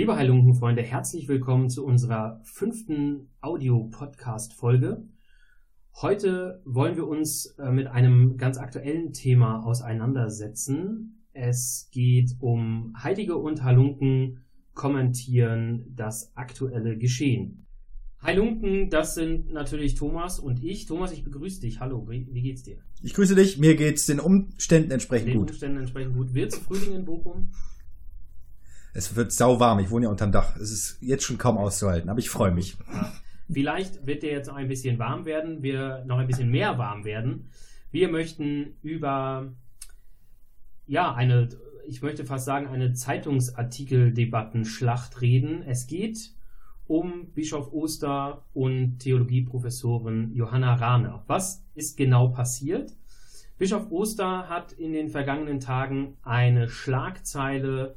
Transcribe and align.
Liebe 0.00 0.16
Heilungenfreunde, 0.16 0.80
herzlich 0.80 1.28
willkommen 1.28 1.68
zu 1.68 1.84
unserer 1.84 2.40
fünften 2.44 3.28
Audio-Podcast-Folge. 3.42 5.04
Heute 6.00 6.62
wollen 6.64 6.96
wir 6.96 7.06
uns 7.06 7.54
äh, 7.58 7.70
mit 7.70 7.86
einem 7.86 8.38
ganz 8.38 8.56
aktuellen 8.56 9.12
Thema 9.12 9.62
auseinandersetzen. 9.62 11.26
Es 11.34 11.90
geht 11.92 12.30
um 12.40 12.94
Heilige 13.02 13.36
und 13.36 13.62
Halunken 13.62 14.42
kommentieren 14.72 15.84
das 15.94 16.34
aktuelle 16.34 16.96
Geschehen. 16.96 17.66
Heilunken, 18.22 18.88
das 18.88 19.14
sind 19.14 19.52
natürlich 19.52 19.96
Thomas 19.96 20.38
und 20.40 20.64
ich. 20.64 20.86
Thomas, 20.86 21.12
ich 21.12 21.24
begrüße 21.24 21.60
dich. 21.60 21.80
Hallo, 21.80 22.08
wie, 22.08 22.40
geht's 22.40 22.62
dir? 22.62 22.78
Ich 23.02 23.12
grüße 23.12 23.34
dich, 23.34 23.58
mir 23.58 23.76
geht's 23.76 24.06
den 24.06 24.18
Umständen 24.18 24.92
entsprechend 24.92 25.28
Den 25.28 25.40
gut. 25.40 25.50
Umständen 25.50 25.76
entsprechend 25.76 26.14
gut. 26.16 26.32
Wird's 26.32 26.56
Frühling 26.56 26.94
in 26.94 27.04
Bochum? 27.04 27.50
Es 28.92 29.14
wird 29.14 29.30
sauwarm, 29.32 29.78
ich 29.78 29.90
wohne 29.90 30.06
ja 30.06 30.10
unterm 30.10 30.32
Dach. 30.32 30.56
Es 30.56 30.72
ist 30.72 30.98
jetzt 31.00 31.22
schon 31.24 31.38
kaum 31.38 31.56
auszuhalten, 31.58 32.10
aber 32.10 32.18
ich 32.18 32.30
freue 32.30 32.50
mich. 32.50 32.76
Vielleicht 33.50 34.06
wird 34.06 34.22
dir 34.22 34.30
jetzt 34.30 34.46
noch 34.48 34.56
ein 34.56 34.68
bisschen 34.68 34.98
warm 34.98 35.24
werden, 35.24 35.62
wir 35.62 36.04
noch 36.06 36.18
ein 36.18 36.26
bisschen 36.26 36.50
mehr 36.50 36.76
warm 36.78 37.04
werden. 37.04 37.48
Wir 37.90 38.08
möchten 38.08 38.74
über, 38.82 39.52
ja, 40.86 41.14
eine, 41.14 41.48
ich 41.86 42.02
möchte 42.02 42.24
fast 42.24 42.44
sagen, 42.44 42.68
eine 42.68 42.92
Zeitungsartikeldebattenschlacht 42.92 45.20
reden. 45.20 45.62
Es 45.62 45.88
geht 45.88 46.32
um 46.86 47.32
Bischof 47.32 47.72
Oster 47.72 48.44
und 48.52 48.98
Theologieprofessorin 48.98 50.32
Johanna 50.34 50.74
Rahner. 50.74 51.24
Was 51.26 51.64
ist 51.74 51.96
genau 51.96 52.28
passiert? 52.28 52.94
Bischof 53.58 53.90
Oster 53.90 54.48
hat 54.48 54.72
in 54.72 54.92
den 54.92 55.08
vergangenen 55.08 55.58
Tagen 55.60 56.16
eine 56.22 56.68
Schlagzeile 56.68 57.96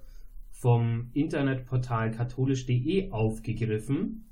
vom 0.64 1.09
Internetportal 1.11 2.11
katholisch.de 2.11 3.11
aufgegriffen 3.11 4.30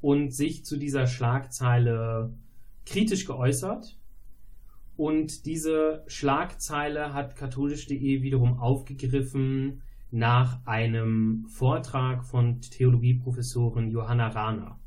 und 0.00 0.32
sich 0.32 0.64
zu 0.64 0.76
dieser 0.76 1.08
Schlagzeile 1.08 2.32
kritisch 2.86 3.24
geäußert. 3.26 3.98
Und 4.96 5.46
diese 5.46 6.04
Schlagzeile 6.06 7.12
hat 7.12 7.34
katholisch.de 7.34 8.22
wiederum 8.22 8.60
aufgegriffen 8.60 9.82
nach 10.12 10.64
einem 10.64 11.46
Vortrag 11.48 12.24
von 12.24 12.60
Theologieprofessorin 12.60 13.90
Johanna 13.90 14.28
Rahner. 14.28 14.78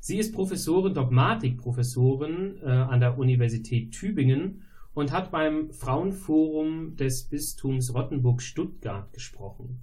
Sie 0.00 0.18
ist 0.18 0.34
Professorin, 0.34 0.92
Dogmatikprofessorin 0.92 2.58
äh, 2.62 2.66
an 2.66 3.00
der 3.00 3.16
Universität 3.16 3.92
Tübingen 3.92 4.64
und 4.92 5.12
hat 5.12 5.30
beim 5.30 5.70
Frauenforum 5.70 6.94
des 6.96 7.24
Bistums 7.24 7.94
Rottenburg-Stuttgart 7.94 9.14
gesprochen. 9.14 9.80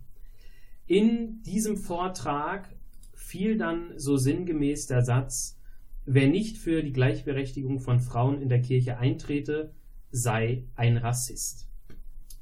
In 0.86 1.42
diesem 1.44 1.78
Vortrag 1.78 2.70
fiel 3.14 3.58
dann 3.58 3.98
so 3.98 4.18
sinngemäß 4.18 4.88
der 4.88 5.02
Satz, 5.02 5.58
wer 6.06 6.28
nicht 6.28 6.58
für 6.58 6.84
die 6.84 6.92
Gleichberechtigung 6.92 7.80
von 7.80 8.02
Frauen 8.02 8.42
in 8.42 8.50
der 8.50 8.62
Kirche 8.62 8.98
eintrete, 8.98 9.74
sei 10.12 10.68
ein 10.76 10.98
Rassist. 10.98 11.70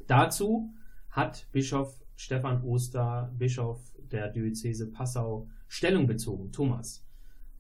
Dazu 0.08 0.74
hat 1.10 1.48
Bischof 1.52 2.02
Stefan 2.16 2.64
Oster, 2.64 3.32
Bischof 3.38 3.80
der 4.12 4.30
Diözese 4.30 4.92
Passau, 4.92 5.48
Stellung 5.68 6.08
bezogen. 6.08 6.52
Thomas, 6.52 7.06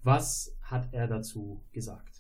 was 0.02 0.58
hat 0.64 0.92
er 0.94 1.08
dazu 1.08 1.64
gesagt? 1.72 2.11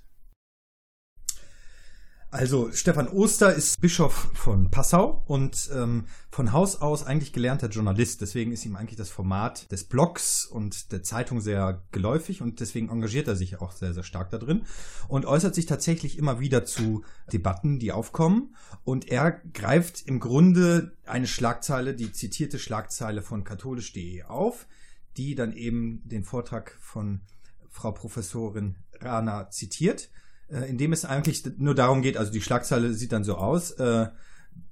Also 2.33 2.71
Stefan 2.71 3.09
Oster 3.09 3.53
ist 3.53 3.81
Bischof 3.81 4.29
von 4.33 4.71
Passau 4.71 5.21
und 5.27 5.69
ähm, 5.75 6.05
von 6.29 6.53
Haus 6.53 6.79
aus 6.79 7.05
eigentlich 7.05 7.33
gelernter 7.33 7.67
Journalist. 7.67 8.21
Deswegen 8.21 8.53
ist 8.53 8.65
ihm 8.65 8.77
eigentlich 8.77 8.95
das 8.95 9.09
Format 9.09 9.69
des 9.69 9.83
Blogs 9.83 10.45
und 10.45 10.93
der 10.93 11.03
Zeitung 11.03 11.41
sehr 11.41 11.83
geläufig 11.91 12.41
und 12.41 12.61
deswegen 12.61 12.87
engagiert 12.87 13.27
er 13.27 13.35
sich 13.35 13.59
auch 13.59 13.73
sehr, 13.73 13.93
sehr 13.93 14.03
stark 14.03 14.29
da 14.29 14.37
drin 14.37 14.63
und 15.09 15.25
äußert 15.25 15.53
sich 15.53 15.65
tatsächlich 15.65 16.17
immer 16.17 16.39
wieder 16.39 16.63
zu 16.63 17.03
Debatten, 17.33 17.79
die 17.79 17.91
aufkommen. 17.91 18.55
Und 18.85 19.09
er 19.09 19.31
greift 19.53 20.07
im 20.07 20.21
Grunde 20.21 20.93
eine 21.05 21.27
Schlagzeile, 21.27 21.95
die 21.95 22.13
zitierte 22.13 22.59
Schlagzeile 22.59 23.23
von 23.23 23.43
katholisch.de 23.43 24.23
auf, 24.23 24.67
die 25.17 25.35
dann 25.35 25.51
eben 25.51 26.01
den 26.05 26.23
Vortrag 26.23 26.77
von 26.79 27.23
Frau 27.69 27.91
Professorin 27.91 28.77
Rana 29.01 29.49
zitiert 29.49 30.09
äh, 30.51 30.69
in 30.69 30.77
dem 30.77 30.93
es 30.93 31.05
eigentlich 31.05 31.43
nur 31.57 31.75
darum 31.75 32.01
geht, 32.01 32.17
also 32.17 32.31
die 32.31 32.41
Schlagzeile 32.41 32.93
sieht 32.93 33.11
dann 33.11 33.23
so 33.23 33.35
aus, 33.35 33.71
äh, 33.71 34.07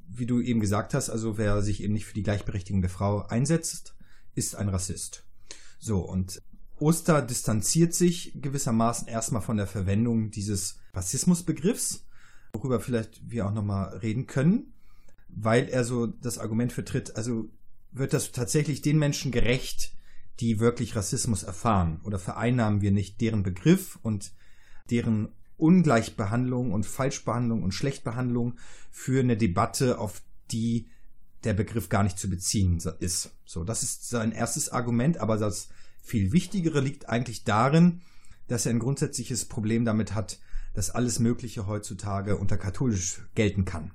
wie 0.08 0.26
du 0.26 0.42
eben 0.42 0.60
gesagt 0.60 0.94
hast, 0.94 1.10
also 1.10 1.38
wer 1.38 1.62
sich 1.62 1.84
eben 1.84 1.94
nicht 1.94 2.06
für 2.06 2.16
die 2.16 2.24
Gleichberechtigung 2.24 2.82
der 2.82 2.90
Frau 2.90 3.26
einsetzt, 3.28 3.96
ist 4.36 4.56
ein 4.56 4.70
Rassist. 4.70 5.24
So, 5.80 6.00
und 6.00 6.42
Oster 6.80 7.22
distanziert 7.22 7.94
sich 7.94 8.34
gewissermaßen 8.36 9.08
erstmal 9.08 9.42
von 9.42 9.58
der 9.58 9.68
Verwendung 9.68 10.32
dieses 10.32 10.80
Rassismusbegriffs, 10.94 12.06
worüber 12.54 12.80
vielleicht 12.80 13.30
wir 13.30 13.46
auch 13.46 13.54
nochmal 13.54 13.98
reden 13.98 14.28
können, 14.28 14.74
weil 15.28 15.70
er 15.70 15.84
so 15.84 16.08
das 16.08 16.38
Argument 16.38 16.74
vertritt, 16.74 17.16
also 17.16 17.50
wird 17.92 18.14
das 18.14 18.32
tatsächlich 18.32 18.82
den 18.82 18.98
Menschen 18.98 19.32
gerecht, 19.32 19.94
die 20.40 20.60
wirklich 20.60 20.96
Rassismus 20.96 21.44
erfahren 21.44 22.00
oder 22.04 22.18
vereinnahmen 22.18 22.82
wir 22.82 22.92
nicht 22.92 23.20
deren 23.20 23.44
Begriff 23.44 24.00
und 24.02 24.32
deren 24.90 25.30
Ungleichbehandlung 25.60 26.72
und 26.72 26.86
Falschbehandlung 26.86 27.64
und 27.64 27.74
Schlechtbehandlung 27.74 28.58
für 28.92 29.20
eine 29.20 29.38
Debatte, 29.38 30.00
auf 30.00 30.22
die 30.52 30.88
der 31.44 31.54
Begriff 31.54 31.90
gar 31.90 32.04
nicht 32.04 32.20
zu 32.20 32.30
beziehen 32.30 32.82
ist. 33.00 33.32
So, 33.46 33.64
das 33.64 33.84
ist 33.84 34.10
sein 34.10 34.32
erstes 34.32 34.70
Argument, 34.70 35.20
aber 35.20 35.38
das 35.38 35.70
viel 36.02 36.32
wichtigere 36.32 36.82
liegt 36.82 37.08
eigentlich 37.08 37.44
darin, 37.44 38.02
dass 38.48 38.66
er 38.66 38.72
ein 38.72 38.80
grundsätzliches 38.80 39.46
Problem 39.46 39.86
damit 39.86 40.14
hat, 40.14 40.40
dass 40.74 40.90
alles 40.90 41.20
Mögliche 41.20 41.68
heutzutage 41.68 42.38
unter 42.38 42.58
katholisch 42.58 43.22
gelten 43.36 43.66
kann. 43.66 43.92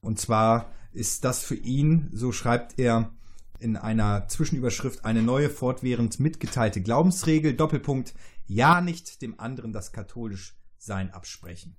Und 0.00 0.20
zwar 0.20 0.72
ist 0.92 1.24
das 1.24 1.42
für 1.42 1.56
ihn, 1.56 2.08
so 2.12 2.30
schreibt 2.30 2.78
er 2.78 3.12
in 3.58 3.76
einer 3.76 4.28
Zwischenüberschrift, 4.28 5.04
eine 5.04 5.22
neue 5.22 5.50
fortwährend 5.50 6.20
mitgeteilte 6.20 6.82
Glaubensregel, 6.82 7.54
Doppelpunkt, 7.54 8.14
ja 8.46 8.80
nicht 8.80 9.22
dem 9.22 9.40
anderen 9.40 9.72
das 9.72 9.92
katholisch 9.92 10.54
sein 10.84 11.10
absprechen. 11.10 11.76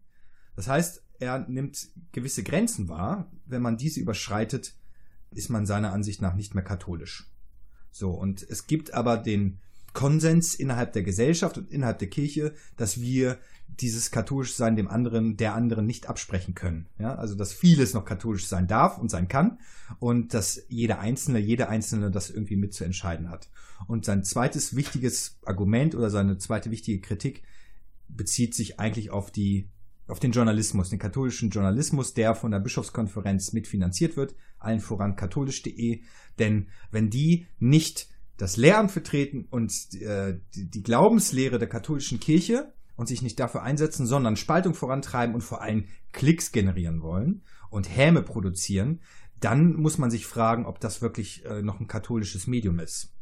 Das 0.56 0.68
heißt, 0.68 1.04
er 1.20 1.40
nimmt 1.48 1.90
gewisse 2.12 2.44
Grenzen 2.44 2.88
wahr. 2.90 3.32
Wenn 3.46 3.62
man 3.62 3.78
diese 3.78 4.00
überschreitet, 4.00 4.76
ist 5.32 5.50
man 5.50 5.66
seiner 5.66 5.94
Ansicht 5.94 6.22
nach 6.22 6.36
nicht 6.36 6.56
mehr 6.56 6.64
katholisch. 6.64 7.32
So, 7.92 8.12
und 8.12 8.46
es 8.50 8.68
gibt 8.68 8.94
aber 8.94 9.18
den 9.18 9.60
Konsens 9.94 10.56
innerhalb 10.56 10.94
der 10.94 11.04
Gesellschaft 11.04 11.58
und 11.58 11.72
innerhalb 11.72 12.00
der 12.00 12.10
Kirche, 12.10 12.54
dass 12.76 13.00
wir 13.00 13.40
dieses 13.68 14.12
katholisch 14.12 14.54
sein 14.54 14.76
dem 14.76 14.90
anderen, 14.90 15.38
der 15.38 15.56
anderen 15.56 15.86
nicht 15.86 16.08
absprechen 16.08 16.54
können. 16.54 16.88
Ja, 17.00 17.16
also 17.16 17.36
dass 17.36 17.54
vieles 17.54 17.94
noch 17.94 18.06
katholisch 18.06 18.46
sein 18.46 18.68
darf 18.68 18.98
und 18.98 19.10
sein 19.10 19.28
kann 19.28 19.60
und 20.00 20.34
dass 20.34 20.64
jeder 20.68 21.00
Einzelne, 21.00 21.40
jede 21.40 21.70
Einzelne 21.70 22.12
das 22.12 22.30
irgendwie 22.30 22.58
mitzuentscheiden 22.58 23.30
hat. 23.30 23.50
Und 23.88 24.06
sein 24.06 24.24
zweites 24.24 24.76
wichtiges 24.76 25.40
Argument 25.46 25.96
oder 25.96 26.10
seine 26.10 26.38
zweite 26.38 26.72
wichtige 26.72 27.02
Kritik 27.02 27.44
bezieht 28.08 28.54
sich 28.54 28.80
eigentlich 28.80 29.12
auf 29.12 29.32
die 29.32 29.70
auf 30.08 30.20
den 30.20 30.32
Journalismus, 30.32 30.90
den 30.90 31.00
katholischen 31.00 31.50
Journalismus, 31.50 32.14
der 32.14 32.36
von 32.36 32.52
der 32.52 32.60
Bischofskonferenz 32.60 33.54
mitfinanziert 33.54 34.16
wird, 34.16 34.36
allen 34.60 34.80
voran 34.80 35.16
katholisch.de, 35.16 36.02
denn 36.38 36.68
wenn 36.92 37.10
die 37.10 37.48
nicht 37.58 38.08
das 38.38 38.58
Lehren 38.58 38.90
vertreten 38.90 39.46
und 39.50 39.74
äh, 39.96 40.40
die, 40.54 40.70
die 40.70 40.84
Glaubenslehre 40.84 41.58
der 41.58 41.70
katholischen 41.70 42.20
Kirche 42.20 42.74
und 42.96 43.08
sich 43.08 43.22
nicht 43.22 43.40
dafür 43.40 43.64
einsetzen, 43.64 44.06
sondern 44.06 44.36
Spaltung 44.36 44.74
vorantreiben 44.74 45.34
und 45.34 45.42
vor 45.42 45.62
allem 45.62 45.86
Klicks 46.12 46.52
generieren 46.52 47.02
wollen 47.02 47.42
und 47.70 47.90
Häme 47.90 48.22
produzieren, 48.22 49.02
dann 49.40 49.74
muss 49.74 49.98
man 49.98 50.12
sich 50.12 50.26
fragen, 50.26 50.66
ob 50.66 50.80
das 50.80 51.02
wirklich 51.02 51.46
äh, 51.46 51.62
noch 51.62 51.80
ein 51.80 51.88
katholisches 51.88 52.48
Medium 52.48 52.80
ist. 52.80 53.15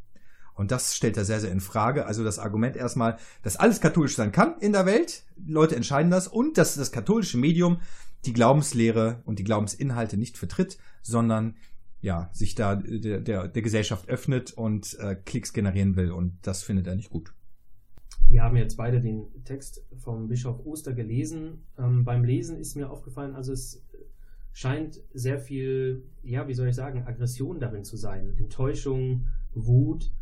Und 0.54 0.70
das 0.70 0.94
stellt 0.94 1.16
er 1.16 1.24
sehr, 1.24 1.40
sehr 1.40 1.50
in 1.50 1.60
Frage. 1.60 2.06
Also 2.06 2.22
das 2.24 2.38
Argument 2.38 2.76
erstmal, 2.76 3.18
dass 3.42 3.56
alles 3.56 3.80
katholisch 3.80 4.14
sein 4.14 4.32
kann 4.32 4.58
in 4.60 4.72
der 4.72 4.86
Welt, 4.86 5.24
Leute 5.46 5.76
entscheiden 5.76 6.10
das, 6.10 6.28
und 6.28 6.58
dass 6.58 6.74
das 6.74 6.92
katholische 6.92 7.38
Medium 7.38 7.80
die 8.24 8.32
Glaubenslehre 8.32 9.20
und 9.24 9.38
die 9.38 9.44
Glaubensinhalte 9.44 10.16
nicht 10.16 10.38
vertritt, 10.38 10.78
sondern 11.02 11.56
ja, 12.00 12.28
sich 12.32 12.54
da 12.54 12.76
der, 12.76 13.20
der, 13.20 13.48
der 13.48 13.62
Gesellschaft 13.62 14.08
öffnet 14.08 14.52
und 14.52 14.98
äh, 15.00 15.16
Klicks 15.16 15.52
generieren 15.52 15.96
will. 15.96 16.12
Und 16.12 16.38
das 16.42 16.62
findet 16.62 16.86
er 16.86 16.96
nicht 16.96 17.10
gut. 17.10 17.32
Wir 18.28 18.42
haben 18.42 18.56
jetzt 18.56 18.76
beide 18.76 19.00
den 19.00 19.26
Text 19.44 19.84
vom 19.98 20.28
Bischof 20.28 20.64
Oster 20.66 20.92
gelesen. 20.92 21.64
Ähm, 21.78 22.04
beim 22.04 22.24
Lesen 22.24 22.58
ist 22.58 22.74
mir 22.76 22.90
aufgefallen, 22.90 23.34
also 23.34 23.52
es 23.52 23.82
scheint 24.52 25.00
sehr 25.12 25.38
viel, 25.38 26.04
ja, 26.22 26.46
wie 26.46 26.54
soll 26.54 26.68
ich 26.68 26.74
sagen, 26.74 27.04
Aggression 27.06 27.58
darin 27.58 27.84
zu 27.84 27.96
sein. 27.96 28.34
Enttäuschung, 28.38 29.26
Wut. 29.54 30.12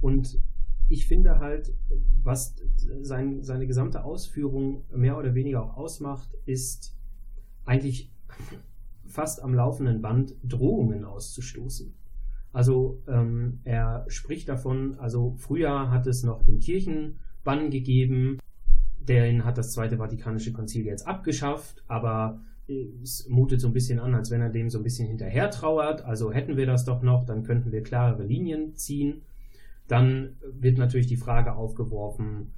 Und 0.00 0.40
ich 0.88 1.06
finde 1.06 1.38
halt, 1.38 1.74
was 2.22 2.54
sein, 3.00 3.42
seine 3.42 3.66
gesamte 3.66 4.04
Ausführung 4.04 4.84
mehr 4.94 5.18
oder 5.18 5.34
weniger 5.34 5.62
auch 5.62 5.76
ausmacht, 5.76 6.28
ist 6.44 6.96
eigentlich 7.64 8.12
fast 9.04 9.42
am 9.42 9.54
laufenden 9.54 10.02
Band 10.02 10.34
Drohungen 10.44 11.04
auszustoßen. 11.04 11.94
Also 12.52 13.02
ähm, 13.06 13.60
er 13.64 14.04
spricht 14.08 14.48
davon, 14.48 14.98
also 14.98 15.34
früher 15.36 15.90
hat 15.90 16.06
es 16.06 16.22
noch 16.22 16.42
den 16.42 16.58
Kirchenbann 16.58 17.70
gegeben, 17.70 18.38
den 18.98 19.44
hat 19.44 19.58
das 19.58 19.72
Zweite 19.72 19.98
Vatikanische 19.98 20.52
Konzil 20.52 20.86
jetzt 20.86 21.06
abgeschafft, 21.06 21.84
aber 21.86 22.40
es 23.02 23.28
mutet 23.28 23.60
so 23.60 23.68
ein 23.68 23.72
bisschen 23.72 24.00
an, 24.00 24.14
als 24.14 24.30
wenn 24.30 24.40
er 24.40 24.50
dem 24.50 24.70
so 24.70 24.78
ein 24.78 24.84
bisschen 24.84 25.06
hinterher 25.06 25.50
trauert. 25.50 26.04
Also 26.04 26.32
hätten 26.32 26.56
wir 26.56 26.66
das 26.66 26.84
doch 26.84 27.02
noch, 27.02 27.24
dann 27.24 27.44
könnten 27.44 27.72
wir 27.72 27.82
klarere 27.82 28.24
Linien 28.24 28.74
ziehen. 28.74 29.22
Dann 29.88 30.36
wird 30.42 30.78
natürlich 30.78 31.06
die 31.06 31.16
Frage 31.16 31.54
aufgeworfen, 31.54 32.52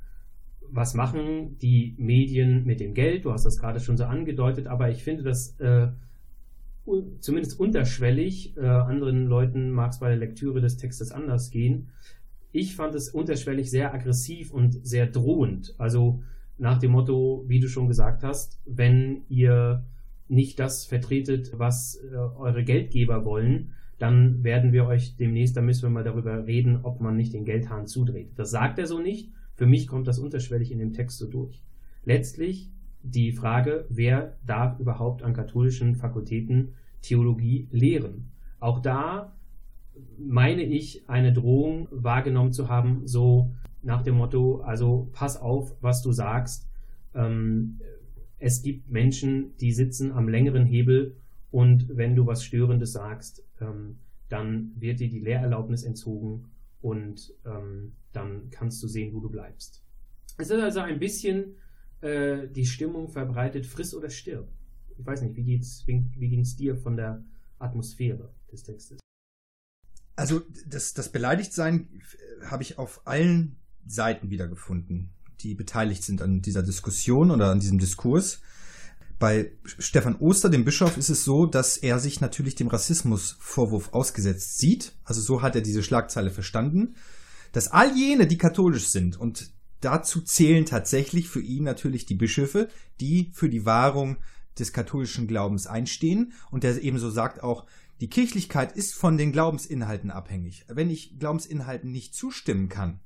was 0.70 0.94
machen 0.94 1.56
die 1.58 1.94
Medien 1.98 2.64
mit 2.64 2.80
dem 2.80 2.94
Geld? 2.94 3.24
Du 3.24 3.32
hast 3.32 3.44
das 3.44 3.58
gerade 3.58 3.80
schon 3.80 3.96
so 3.96 4.04
angedeutet, 4.04 4.66
aber 4.66 4.90
ich 4.90 5.02
finde 5.02 5.22
das 5.22 5.58
äh, 5.60 5.88
zumindest 7.20 7.58
unterschwellig. 7.58 8.56
Äh, 8.56 8.66
anderen 8.66 9.26
Leuten 9.26 9.70
mag 9.70 9.92
es 9.92 10.00
bei 10.00 10.08
der 10.08 10.18
Lektüre 10.18 10.60
des 10.60 10.76
Textes 10.76 11.12
anders 11.12 11.50
gehen. 11.50 11.88
Ich 12.52 12.76
fand 12.76 12.94
es 12.94 13.10
unterschwellig 13.10 13.70
sehr 13.70 13.94
aggressiv 13.94 14.52
und 14.52 14.86
sehr 14.86 15.06
drohend. 15.06 15.74
Also 15.78 16.22
nach 16.56 16.78
dem 16.78 16.92
Motto, 16.92 17.44
wie 17.46 17.60
du 17.60 17.68
schon 17.68 17.88
gesagt 17.88 18.22
hast, 18.22 18.60
wenn 18.66 19.22
ihr 19.28 19.84
nicht 20.28 20.58
das 20.58 20.84
vertretet, 20.84 21.52
was 21.54 21.96
äh, 21.96 22.14
eure 22.14 22.64
Geldgeber 22.64 23.24
wollen, 23.24 23.72
dann 23.98 24.44
werden 24.44 24.72
wir 24.72 24.86
euch 24.86 25.16
demnächst, 25.16 25.56
da 25.56 25.60
müssen 25.60 25.82
wir 25.82 25.90
mal 25.90 26.04
darüber 26.04 26.46
reden, 26.46 26.80
ob 26.84 27.00
man 27.00 27.16
nicht 27.16 27.34
den 27.34 27.44
Geldhahn 27.44 27.86
zudreht. 27.86 28.30
Das 28.36 28.50
sagt 28.50 28.78
er 28.78 28.86
so 28.86 29.00
nicht. 29.00 29.32
Für 29.54 29.66
mich 29.66 29.88
kommt 29.88 30.06
das 30.06 30.18
unterschwellig 30.18 30.70
in 30.70 30.78
dem 30.78 30.92
Text 30.92 31.18
so 31.18 31.26
durch. 31.28 31.62
Letztlich 32.04 32.70
die 33.02 33.32
Frage, 33.32 33.86
wer 33.88 34.36
darf 34.46 34.78
überhaupt 34.78 35.22
an 35.22 35.32
katholischen 35.32 35.96
Fakultäten 35.96 36.74
Theologie 37.02 37.68
lehren? 37.72 38.30
Auch 38.60 38.80
da 38.80 39.32
meine 40.18 40.62
ich, 40.62 41.08
eine 41.08 41.32
Drohung 41.32 41.88
wahrgenommen 41.90 42.52
zu 42.52 42.68
haben, 42.68 43.06
so 43.06 43.52
nach 43.82 44.02
dem 44.02 44.16
Motto, 44.16 44.60
also 44.60 45.08
pass 45.12 45.40
auf, 45.40 45.74
was 45.80 46.02
du 46.02 46.12
sagst. 46.12 46.68
Ähm, 47.14 47.80
es 48.38 48.62
gibt 48.62 48.90
Menschen, 48.90 49.56
die 49.60 49.72
sitzen 49.72 50.12
am 50.12 50.28
längeren 50.28 50.66
Hebel 50.66 51.16
und 51.50 51.96
wenn 51.96 52.14
du 52.14 52.26
was 52.26 52.44
Störendes 52.44 52.92
sagst, 52.92 53.44
ähm, 53.60 53.98
dann 54.28 54.72
wird 54.76 55.00
dir 55.00 55.08
die 55.08 55.20
Lehrerlaubnis 55.20 55.82
entzogen 55.82 56.50
und 56.80 57.34
ähm, 57.44 57.92
dann 58.12 58.50
kannst 58.50 58.82
du 58.82 58.88
sehen, 58.88 59.14
wo 59.14 59.20
du 59.20 59.30
bleibst. 59.30 59.82
Es 60.36 60.50
ist 60.50 60.62
also 60.62 60.80
ein 60.80 60.98
bisschen 60.98 61.56
äh, 62.00 62.48
die 62.48 62.66
Stimmung 62.66 63.08
verbreitet, 63.08 63.66
friss 63.66 63.94
oder 63.94 64.10
stirb. 64.10 64.48
Ich 64.96 65.06
weiß 65.06 65.22
nicht, 65.22 65.36
wie, 65.36 65.44
wie, 65.46 66.04
wie 66.16 66.28
ging 66.28 66.42
dir 66.42 66.76
von 66.76 66.96
der 66.96 67.24
Atmosphäre 67.58 68.32
des 68.50 68.62
Textes? 68.62 68.98
Also 70.16 70.42
das, 70.66 70.94
das 70.94 71.10
Beleidigtsein 71.10 71.88
äh, 71.92 72.46
habe 72.46 72.62
ich 72.62 72.78
auf 72.78 73.06
allen 73.06 73.56
Seiten 73.86 74.30
wiedergefunden, 74.30 75.10
die 75.40 75.54
beteiligt 75.54 76.02
sind 76.02 76.22
an 76.22 76.42
dieser 76.42 76.62
Diskussion 76.62 77.30
oder 77.30 77.50
an 77.50 77.60
diesem 77.60 77.78
Diskurs. 77.78 78.40
Bei 79.18 79.50
Stefan 79.64 80.16
Oster, 80.16 80.48
dem 80.48 80.64
Bischof, 80.64 80.96
ist 80.96 81.08
es 81.08 81.24
so, 81.24 81.46
dass 81.46 81.76
er 81.76 81.98
sich 81.98 82.20
natürlich 82.20 82.54
dem 82.54 82.68
Rassismusvorwurf 82.68 83.92
ausgesetzt 83.92 84.58
sieht. 84.58 84.92
Also 85.04 85.20
so 85.20 85.42
hat 85.42 85.56
er 85.56 85.60
diese 85.60 85.82
Schlagzeile 85.82 86.30
verstanden, 86.30 86.94
dass 87.52 87.68
all 87.68 87.96
jene, 87.96 88.26
die 88.26 88.38
katholisch 88.38 88.88
sind 88.88 89.18
und 89.18 89.50
dazu 89.80 90.20
zählen 90.20 90.66
tatsächlich 90.66 91.28
für 91.28 91.40
ihn 91.40 91.64
natürlich 91.64 92.06
die 92.06 92.14
Bischöfe, 92.14 92.68
die 93.00 93.30
für 93.32 93.48
die 93.48 93.66
Wahrung 93.66 94.18
des 94.58 94.72
katholischen 94.72 95.26
Glaubens 95.26 95.66
einstehen 95.66 96.32
und 96.50 96.62
der 96.62 96.82
ebenso 96.82 97.10
sagt 97.10 97.42
auch, 97.42 97.66
die 98.00 98.08
Kirchlichkeit 98.08 98.72
ist 98.72 98.94
von 98.94 99.16
den 99.18 99.32
Glaubensinhalten 99.32 100.12
abhängig. 100.12 100.64
Wenn 100.68 100.90
ich 100.90 101.18
Glaubensinhalten 101.18 101.90
nicht 101.90 102.14
zustimmen 102.14 102.68
kann, 102.68 103.00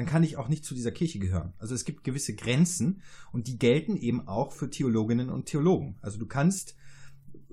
dann 0.00 0.06
kann 0.06 0.22
ich 0.22 0.38
auch 0.38 0.48
nicht 0.48 0.64
zu 0.64 0.74
dieser 0.74 0.92
Kirche 0.92 1.18
gehören. 1.18 1.52
Also 1.58 1.74
es 1.74 1.84
gibt 1.84 2.04
gewisse 2.04 2.34
Grenzen 2.34 3.02
und 3.32 3.48
die 3.48 3.58
gelten 3.58 3.98
eben 3.98 4.26
auch 4.26 4.52
für 4.52 4.70
Theologinnen 4.70 5.28
und 5.28 5.44
Theologen. 5.44 5.98
Also 6.00 6.18
du 6.18 6.24
kannst 6.24 6.74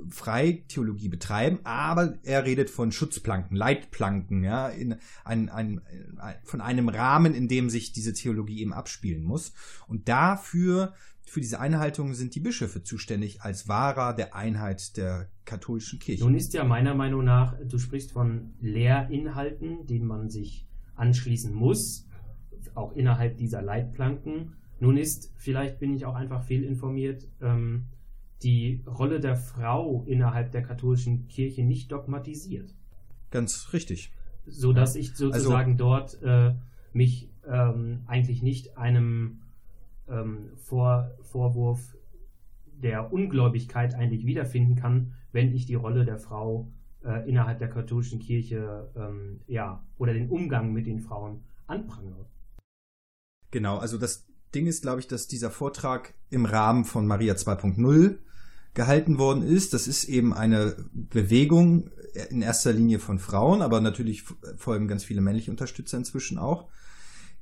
frei 0.07 0.63
Theologie 0.69 1.09
betreiben, 1.09 1.59
aber 1.65 2.17
er 2.23 2.45
redet 2.45 2.69
von 2.69 2.93
Schutzplanken, 2.93 3.57
Leitplanken, 3.57 4.45
ja, 4.45 4.69
in 4.69 4.95
ein, 5.25 5.49
ein, 5.49 5.81
ein, 6.19 6.35
von 6.45 6.61
einem 6.61 6.87
Rahmen, 6.87 7.33
in 7.33 7.49
dem 7.49 7.69
sich 7.69 7.91
diese 7.91 8.13
Theologie 8.13 8.61
eben 8.61 8.71
abspielen 8.71 9.23
muss. 9.23 9.51
Und 9.87 10.07
dafür, 10.07 10.93
für 11.23 11.41
diese 11.41 11.59
Einhaltung 11.59 12.13
sind 12.13 12.33
die 12.33 12.39
Bischöfe 12.39 12.81
zuständig 12.81 13.41
als 13.41 13.67
Wahrer 13.67 14.13
der 14.13 14.35
Einheit 14.35 14.95
der 14.95 15.27
katholischen 15.43 15.99
Kirche. 15.99 16.23
Nun 16.23 16.35
ist 16.35 16.53
ja 16.53 16.63
meiner 16.63 16.95
Meinung 16.95 17.25
nach, 17.25 17.57
du 17.67 17.77
sprichst 17.77 18.13
von 18.13 18.53
Lehrinhalten, 18.61 19.85
denen 19.85 20.07
man 20.07 20.29
sich 20.29 20.65
anschließen 20.95 21.53
muss 21.53 22.06
auch 22.75 22.93
innerhalb 22.93 23.37
dieser 23.37 23.61
Leitplanken. 23.61 24.53
Nun 24.79 24.97
ist, 24.97 25.33
vielleicht 25.37 25.79
bin 25.79 25.93
ich 25.93 26.05
auch 26.05 26.15
einfach 26.15 26.43
fehlinformiert, 26.43 27.27
ähm, 27.41 27.85
die 28.43 28.83
Rolle 28.85 29.19
der 29.19 29.35
Frau 29.35 30.03
innerhalb 30.05 30.51
der 30.51 30.61
katholischen 30.61 31.27
Kirche 31.27 31.63
nicht 31.63 31.91
dogmatisiert. 31.91 32.73
Ganz 33.31 33.73
richtig. 33.73 34.11
So 34.45 34.73
dass 34.73 34.95
ich 34.95 35.15
sozusagen 35.15 35.73
also, 35.73 35.83
dort 35.83 36.21
äh, 36.21 36.53
mich 36.93 37.29
ähm, 37.47 38.03
eigentlich 38.05 38.43
nicht 38.43 38.77
einem 38.77 39.39
ähm, 40.07 40.51
Vor 40.55 41.11
Vorwurf 41.21 41.97
der 42.81 43.11
Ungläubigkeit 43.11 43.95
eigentlich 43.95 44.25
wiederfinden 44.25 44.75
kann, 44.75 45.13
wenn 45.31 45.53
ich 45.53 45.65
die 45.65 45.75
Rolle 45.75 46.05
der 46.05 46.19
Frau 46.19 46.71
äh, 47.03 47.27
innerhalb 47.27 47.59
der 47.59 47.69
katholischen 47.69 48.19
Kirche 48.19 48.89
ähm, 48.95 49.41
ja 49.47 49.83
oder 49.97 50.13
den 50.13 50.29
Umgang 50.29 50.73
mit 50.73 50.85
den 50.85 50.99
Frauen 50.99 51.43
anprangere. 51.65 52.25
Genau, 53.51 53.77
also 53.77 53.97
das 53.97 54.25
Ding 54.53 54.67
ist, 54.67 54.81
glaube 54.81 54.99
ich, 54.99 55.07
dass 55.07 55.27
dieser 55.27 55.51
Vortrag 55.51 56.13
im 56.29 56.45
Rahmen 56.45 56.85
von 56.85 57.07
Maria 57.07 57.35
2.0 57.35 58.17
gehalten 58.73 59.17
worden 59.17 59.43
ist. 59.43 59.73
Das 59.73 59.87
ist 59.87 60.05
eben 60.05 60.33
eine 60.33 60.75
Bewegung 60.93 61.89
in 62.29 62.41
erster 62.41 62.73
Linie 62.73 62.99
von 62.99 63.19
Frauen, 63.19 63.61
aber 63.61 63.81
natürlich 63.81 64.23
folgen 64.57 64.87
ganz 64.87 65.03
viele 65.03 65.21
männliche 65.21 65.51
Unterstützer 65.51 65.97
inzwischen 65.97 66.37
auch, 66.37 66.69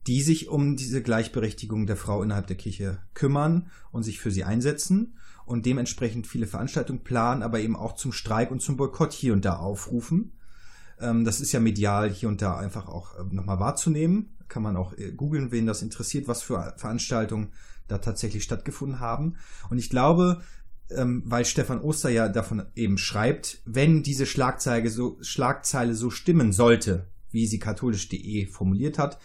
die 0.07 0.21
sich 0.21 0.49
um 0.49 0.75
diese 0.75 1.01
Gleichberechtigung 1.01 1.87
der 1.87 1.97
Frau 1.97 2.21
innerhalb 2.23 2.47
der 2.47 2.57
Kirche 2.57 2.99
kümmern 3.13 3.69
und 3.91 4.03
sich 4.03 4.19
für 4.19 4.31
sie 4.31 4.43
einsetzen 4.43 5.17
und 5.45 5.65
dementsprechend 5.65 6.27
viele 6.27 6.47
Veranstaltungen 6.47 7.03
planen, 7.03 7.43
aber 7.43 7.59
eben 7.59 7.75
auch 7.75 7.93
zum 7.93 8.11
Streik 8.11 8.51
und 8.51 8.61
zum 8.61 8.77
Boykott 8.77 9.13
hier 9.13 9.33
und 9.33 9.45
da 9.45 9.57
aufrufen. 9.57 10.33
Ähm, 10.99 11.25
das 11.25 11.41
ist 11.41 11.51
ja 11.51 11.59
medial 11.59 12.09
hier 12.09 12.29
und 12.29 12.41
da 12.41 12.57
einfach 12.57 12.87
auch 12.87 13.19
ähm, 13.19 13.35
nochmal 13.35 13.59
wahrzunehmen 13.59 14.35
kann 14.47 14.63
man 14.63 14.77
auch 14.77 14.97
äh, 14.97 15.11
googeln, 15.11 15.51
wen 15.51 15.65
das 15.65 15.81
interessiert, 15.81 16.27
was 16.27 16.41
für 16.41 16.73
Veranstaltungen 16.77 17.51
da 17.87 17.97
tatsächlich 17.97 18.43
stattgefunden 18.43 18.99
haben. 18.99 19.35
Und 19.69 19.77
ich 19.77 19.89
glaube, 19.89 20.41
ähm, 20.89 21.23
weil 21.25 21.45
Stefan 21.45 21.81
Oster 21.81 22.09
ja 22.09 22.29
davon 22.29 22.65
eben 22.75 22.97
schreibt, 22.97 23.61
wenn 23.65 24.03
diese 24.03 24.25
Schlagzeile 24.25 24.89
so, 24.89 25.17
Schlagzeile 25.21 25.95
so 25.95 26.09
stimmen 26.09 26.51
sollte, 26.51 27.07
wie 27.31 27.47
sie 27.47 27.59
katholisch.de 27.59 28.47
formuliert 28.47 28.97
hat, 28.97 29.19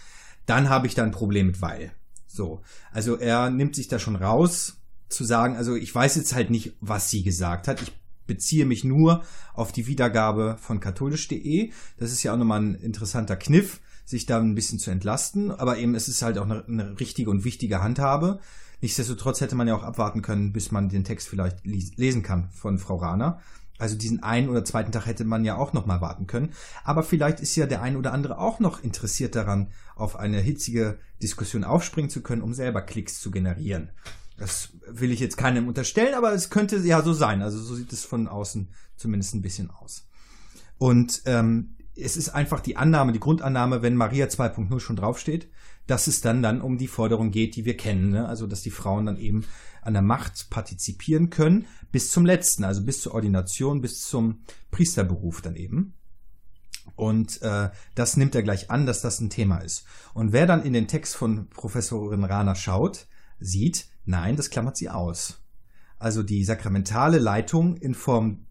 dann 0.47 0.69
habe 0.69 0.87
ich 0.87 0.95
da 0.95 1.05
ein 1.05 1.11
Problem 1.11 1.49
mit 1.49 1.62
weil. 1.62 1.93
So. 2.27 2.62
Also 2.93 3.17
er 3.17 3.50
nimmt 3.50 3.75
sich 3.75 3.89
da 3.89 3.99
schon 3.99 4.17
raus, 4.17 4.77
zu 5.09 5.25
sagen, 5.25 5.57
also 5.57 5.75
ich 5.75 5.93
weiß 5.93 6.17
jetzt 6.17 6.35
halt 6.35 6.50
nicht, 6.50 6.77
was 6.81 7.11
sie 7.11 7.25
gesagt 7.25 7.67
hat. 7.67 7.83
Ich 7.83 7.93
beziehe 8.31 8.65
mich 8.65 8.85
nur 8.85 9.25
auf 9.55 9.73
die 9.73 9.89
Wiedergabe 9.89 10.57
von 10.61 10.79
katholisch.de. 10.79 11.73
Das 11.99 12.13
ist 12.13 12.23
ja 12.23 12.33
auch 12.33 12.39
nochmal 12.39 12.61
ein 12.61 12.75
interessanter 12.77 13.35
Kniff 13.35 13.81
sich 14.05 14.25
da 14.25 14.39
ein 14.39 14.55
bisschen 14.55 14.79
zu 14.79 14.93
entlasten. 14.93 15.51
Aber 15.51 15.79
eben, 15.79 15.97
es 15.97 16.07
ist 16.07 16.23
halt 16.23 16.39
auch 16.39 16.45
eine, 16.45 16.65
eine 16.65 17.01
richtige 17.01 17.29
und 17.29 17.45
wichtige 17.45 17.83
Handhabe. 17.83 18.39
Nichtsdestotrotz 18.81 19.41
hätte 19.41 19.57
man 19.57 19.67
ja 19.67 19.75
auch 19.75 19.83
abwarten 19.83 20.23
können, 20.23 20.53
bis 20.53 20.71
man 20.71 20.89
den 20.89 21.05
Text 21.05 21.29
vielleicht 21.29 21.67
lesen 21.67 22.23
kann 22.23 22.49
von 22.51 22.79
Frau 22.79 22.97
Rahner. 22.97 23.41
Also 23.79 23.97
diesen 23.97 24.23
einen 24.23 24.49
oder 24.49 24.65
zweiten 24.65 24.93
Tag 24.93 25.07
hätte 25.07 25.25
man 25.25 25.45
ja 25.45 25.57
auch 25.57 25.73
noch 25.73 25.87
mal 25.87 26.01
warten 26.01 26.29
können. 26.29 26.53
Aber 26.85 27.03
vielleicht 27.03 27.41
ist 27.41 27.57
ja 27.57 27.67
der 27.67 27.83
ein 27.83 27.97
oder 27.97 28.13
andere 28.13 28.39
auch 28.39 28.61
noch 28.61 28.85
interessiert 28.85 29.35
daran, 29.35 29.73
auf 29.97 30.17
eine 30.17 30.39
hitzige 30.39 30.99
Diskussion 31.21 31.65
aufspringen 31.65 32.11
zu 32.11 32.23
können, 32.23 32.43
um 32.43 32.55
selber 32.55 32.83
Klicks 32.83 33.21
zu 33.21 33.31
generieren. 33.31 33.91
Das 34.41 34.73
will 34.87 35.13
ich 35.13 35.21
jetzt 35.21 35.37
keinem 35.37 35.69
unterstellen, 35.69 36.15
aber 36.15 36.33
es 36.33 36.49
könnte 36.49 36.79
ja 36.79 37.03
so 37.03 37.13
sein. 37.13 37.43
Also 37.43 37.59
so 37.59 37.75
sieht 37.75 37.93
es 37.93 38.07
von 38.07 38.27
außen 38.27 38.71
zumindest 38.97 39.35
ein 39.35 39.43
bisschen 39.43 39.71
aus. 39.71 40.09
Und 40.79 41.21
ähm, 41.27 41.77
es 41.95 42.17
ist 42.17 42.31
einfach 42.31 42.61
die 42.61 42.79
Annahme, 42.79 43.13
die 43.13 43.21
Grundannahme, 43.21 43.83
wenn 43.83 43.97
Maria 43.97 44.29
2.0 44.29 44.81
schon 44.81 44.97
draufsteht, 44.97 45.51
dass 45.87 46.07
es 46.07 46.23
dann 46.23 46.43
dann 46.43 46.63
um 46.63 46.79
die 46.79 46.89
Forderung 46.89 47.33
geht, 47.33 47.55
die 47.55 47.67
wir 47.67 47.77
kennen. 47.77 48.09
Ne? 48.09 48.27
Also 48.27 48.47
dass 48.47 48.63
die 48.63 48.71
Frauen 48.71 49.05
dann 49.05 49.19
eben 49.19 49.45
an 49.83 49.93
der 49.93 50.03
Macht 50.03 50.49
partizipieren 50.49 51.29
können, 51.29 51.67
bis 51.93 52.11
zum 52.11 52.25
letzten, 52.25 52.65
also 52.65 52.83
bis 52.83 53.03
zur 53.03 53.13
Ordination, 53.13 53.83
bis 53.83 54.01
zum 54.01 54.41
Priesterberuf 54.71 55.43
dann 55.43 55.55
eben. 55.55 55.93
Und 56.97 57.43
äh, 57.43 57.69
das 57.95 58.17
nimmt 58.17 58.35
er 58.35 58.43
gleich 58.43 58.71
an, 58.71 58.87
dass 58.87 59.03
das 59.03 59.21
ein 59.21 59.29
Thema 59.29 59.59
ist. 59.59 59.85
Und 60.15 60.33
wer 60.33 60.47
dann 60.47 60.63
in 60.63 60.73
den 60.73 60.89
Text 60.89 61.15
von 61.15 61.51
Professorin 61.51 62.25
Rana 62.25 62.55
schaut, 62.55 63.07
sieht, 63.39 63.90
nein, 64.04 64.37
das 64.37 64.50
klammert 64.50 64.76
sie 64.76 64.88
aus. 64.88 65.42
Also 65.99 66.23
die 66.23 66.45
sakramentale 66.45 67.19
Leitung 67.19 67.76
in 67.76 67.95
Form 67.95 68.47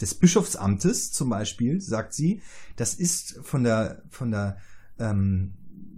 des 0.00 0.14
Bischofsamtes 0.14 1.12
zum 1.12 1.30
Beispiel, 1.30 1.80
sagt 1.80 2.12
sie, 2.12 2.40
das 2.76 2.94
ist 2.94 3.38
von 3.42 3.64
der, 3.64 4.02
von 4.10 4.30
der 4.30 4.58
ähm, 4.98 5.54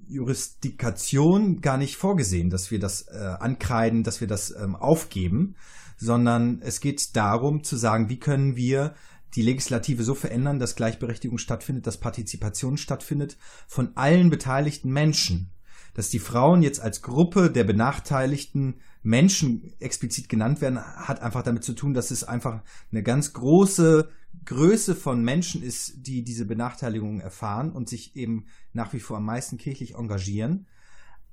Jurisdikation 0.09 1.61
gar 1.61 1.77
nicht 1.77 1.97
vorgesehen, 1.97 2.51
dass 2.51 2.71
wir 2.71 2.79
das 2.79 3.03
äh, 3.03 3.37
ankreiden, 3.39 4.03
dass 4.03 4.21
wir 4.21 4.29
das 4.29 4.51
ähm, 4.51 4.75
aufgeben, 4.75 5.55
sondern 5.97 6.61
es 6.63 6.81
geht 6.81 7.15
darum 7.15 7.63
zu 7.63 7.77
sagen, 7.77 8.09
wie 8.09 8.19
können 8.19 8.57
wir 8.57 8.95
die 9.35 9.43
Legislative 9.43 10.03
so 10.03 10.15
verändern, 10.15 10.59
dass 10.59 10.75
Gleichberechtigung 10.75 11.39
stattfindet, 11.39 11.87
dass 11.87 11.99
Partizipation 11.99 12.77
stattfindet 12.77 13.37
von 13.69 13.97
allen 13.97 14.31
beteiligten 14.31 14.91
Menschen. 14.91 15.53
Dass 15.95 16.09
die 16.09 16.19
Frauen 16.19 16.63
jetzt 16.63 16.81
als 16.81 17.03
Gruppe 17.03 17.51
der 17.51 17.65
benachteiligten 17.65 18.81
Menschen 19.03 19.73
explizit 19.81 20.29
genannt 20.29 20.61
werden, 20.61 20.79
hat 20.79 21.23
einfach 21.23 21.43
damit 21.43 21.65
zu 21.65 21.73
tun, 21.73 21.95
dass 21.95 22.11
es 22.11 22.25
einfach 22.25 22.63
eine 22.93 23.03
ganz 23.03 23.33
große 23.33 24.11
Größe 24.45 24.95
von 24.95 25.25
Menschen 25.25 25.63
ist, 25.63 26.07
die 26.07 26.23
diese 26.23 26.45
Benachteiligung 26.45 27.21
erfahren 27.21 27.73
und 27.73 27.89
sich 27.89 28.17
eben 28.17 28.47
nach 28.73 28.93
wie 28.93 29.01
vor 29.01 29.19
am 29.19 29.25
meisten 29.25 29.59
kirchlich 29.59 29.95
engagieren. 29.95 30.67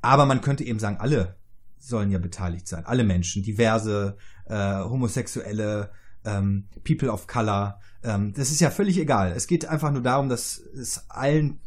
Aber 0.02 0.26
man 0.26 0.42
könnte 0.42 0.64
eben 0.64 0.80
sagen, 0.80 0.98
alle 0.98 1.36
sollen 1.78 2.12
ja 2.12 2.20
beteiligt 2.20 2.68
sein. 2.68 2.86
Alle 2.86 3.04
Menschen, 3.04 3.44
diverse, 3.44 4.18
äh, 4.46 4.56
Homosexuelle, 4.56 5.92
ähm, 6.26 6.68
People 6.84 7.12
of 7.12 7.28
Color. 7.28 7.80
Ähm, 8.04 8.34
das 8.34 8.52
ist 8.52 8.62
ja 8.62 8.72
völlig 8.72 8.98
egal. 8.98 9.32
Es 9.32 9.48
geht 9.48 9.66
einfach 9.66 9.92
nur 9.92 10.02
darum, 10.02 10.30
dass 10.30 10.58
es 10.58 11.10
allen 11.10 11.60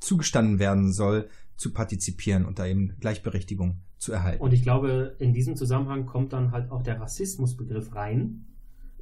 zugestanden 0.00 0.58
werden 0.58 0.92
soll, 0.92 1.28
zu 1.56 1.72
partizipieren 1.72 2.44
und 2.44 2.58
da 2.58 2.66
eben 2.66 2.96
Gleichberechtigung 3.00 3.80
zu 3.98 4.12
erhalten. 4.12 4.42
Und 4.42 4.52
ich 4.52 4.62
glaube, 4.62 5.16
in 5.18 5.32
diesem 5.32 5.56
Zusammenhang 5.56 6.06
kommt 6.06 6.32
dann 6.32 6.52
halt 6.52 6.70
auch 6.70 6.82
der 6.82 7.00
Rassismusbegriff 7.00 7.94
rein, 7.94 8.46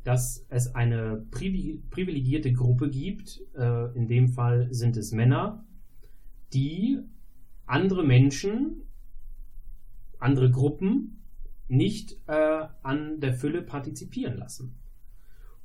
dass 0.05 0.47
es 0.51 0.75
eine 0.75 1.25
privilegierte 1.31 2.53
Gruppe 2.53 2.91
gibt, 2.91 3.43
äh, 3.57 3.97
in 3.97 4.07
dem 4.07 4.29
Fall 4.29 4.69
sind 4.73 4.97
es 4.97 5.13
Männer, 5.13 5.65
die 6.53 7.01
andere 7.67 8.05
Menschen, 8.05 8.83
andere 10.19 10.51
Gruppen 10.51 11.23
nicht 11.69 12.21
äh, 12.27 12.67
an 12.83 13.21
der 13.21 13.33
Fülle 13.33 13.63
partizipieren 13.63 14.37
lassen. 14.37 14.77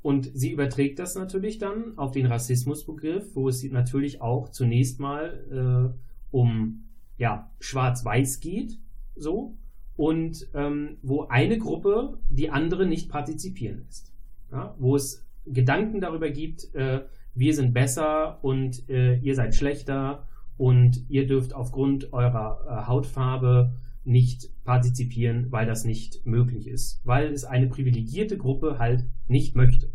Und 0.02 0.32
sie 0.34 0.52
überträgt 0.52 1.00
das 1.00 1.16
natürlich 1.16 1.58
dann 1.58 1.98
auf 1.98 2.12
den 2.12 2.26
Rassismusbegriff, 2.26 3.36
wo 3.36 3.50
es 3.50 3.62
natürlich 3.64 4.22
auch 4.22 4.50
zunächst 4.50 5.00
mal 5.00 5.94
äh, 5.94 6.00
um 6.32 6.86
ja, 7.18 7.52
Schwarz-Weiß 7.60 8.40
geht, 8.40 8.80
so, 9.20 9.58
und 9.96 10.48
ähm, 10.54 10.98
wo 11.02 11.24
eine 11.24 11.58
Gruppe 11.58 12.20
die 12.30 12.50
andere 12.50 12.86
nicht 12.86 13.10
partizipieren 13.10 13.84
lässt. 13.86 14.14
Ja, 14.52 14.76
wo 14.80 14.96
es 14.96 15.26
Gedanken 15.46 16.02
darüber 16.02 16.30
gibt, 16.30 16.74
äh, 16.74 17.02
wir 17.36 17.54
sind 17.54 17.74
besser 17.74 18.44
und 18.44 18.90
äh, 18.90 19.18
ihr 19.18 19.36
seid 19.36 19.56
schlechter 19.56 20.28
und 20.58 21.10
ihr 21.10 21.28
dürft 21.28 21.54
aufgrund 21.54 22.14
eurer 22.14 22.66
äh, 22.68 22.88
Hautfarbe 22.88 23.74
nicht 24.04 24.50
partizipieren, 24.64 25.52
weil 25.52 25.66
das 25.66 25.86
nicht 25.86 26.26
möglich 26.26 26.68
ist, 26.68 27.02
weil 27.04 27.32
es 27.32 27.44
eine 27.46 27.68
privilegierte 27.68 28.38
Gruppe 28.38 28.80
halt 28.80 29.06
nicht 29.28 29.56
möchte. 29.56 29.92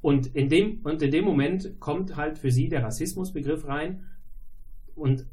Und 0.00 0.26
in 0.28 0.48
dem, 0.48 0.80
und 0.84 1.02
in 1.02 1.10
dem 1.10 1.24
Moment 1.24 1.80
kommt 1.80 2.16
halt 2.16 2.38
für 2.38 2.50
sie 2.50 2.68
der 2.68 2.82
Rassismusbegriff 2.82 3.66
rein 3.66 4.04
und 4.94 5.26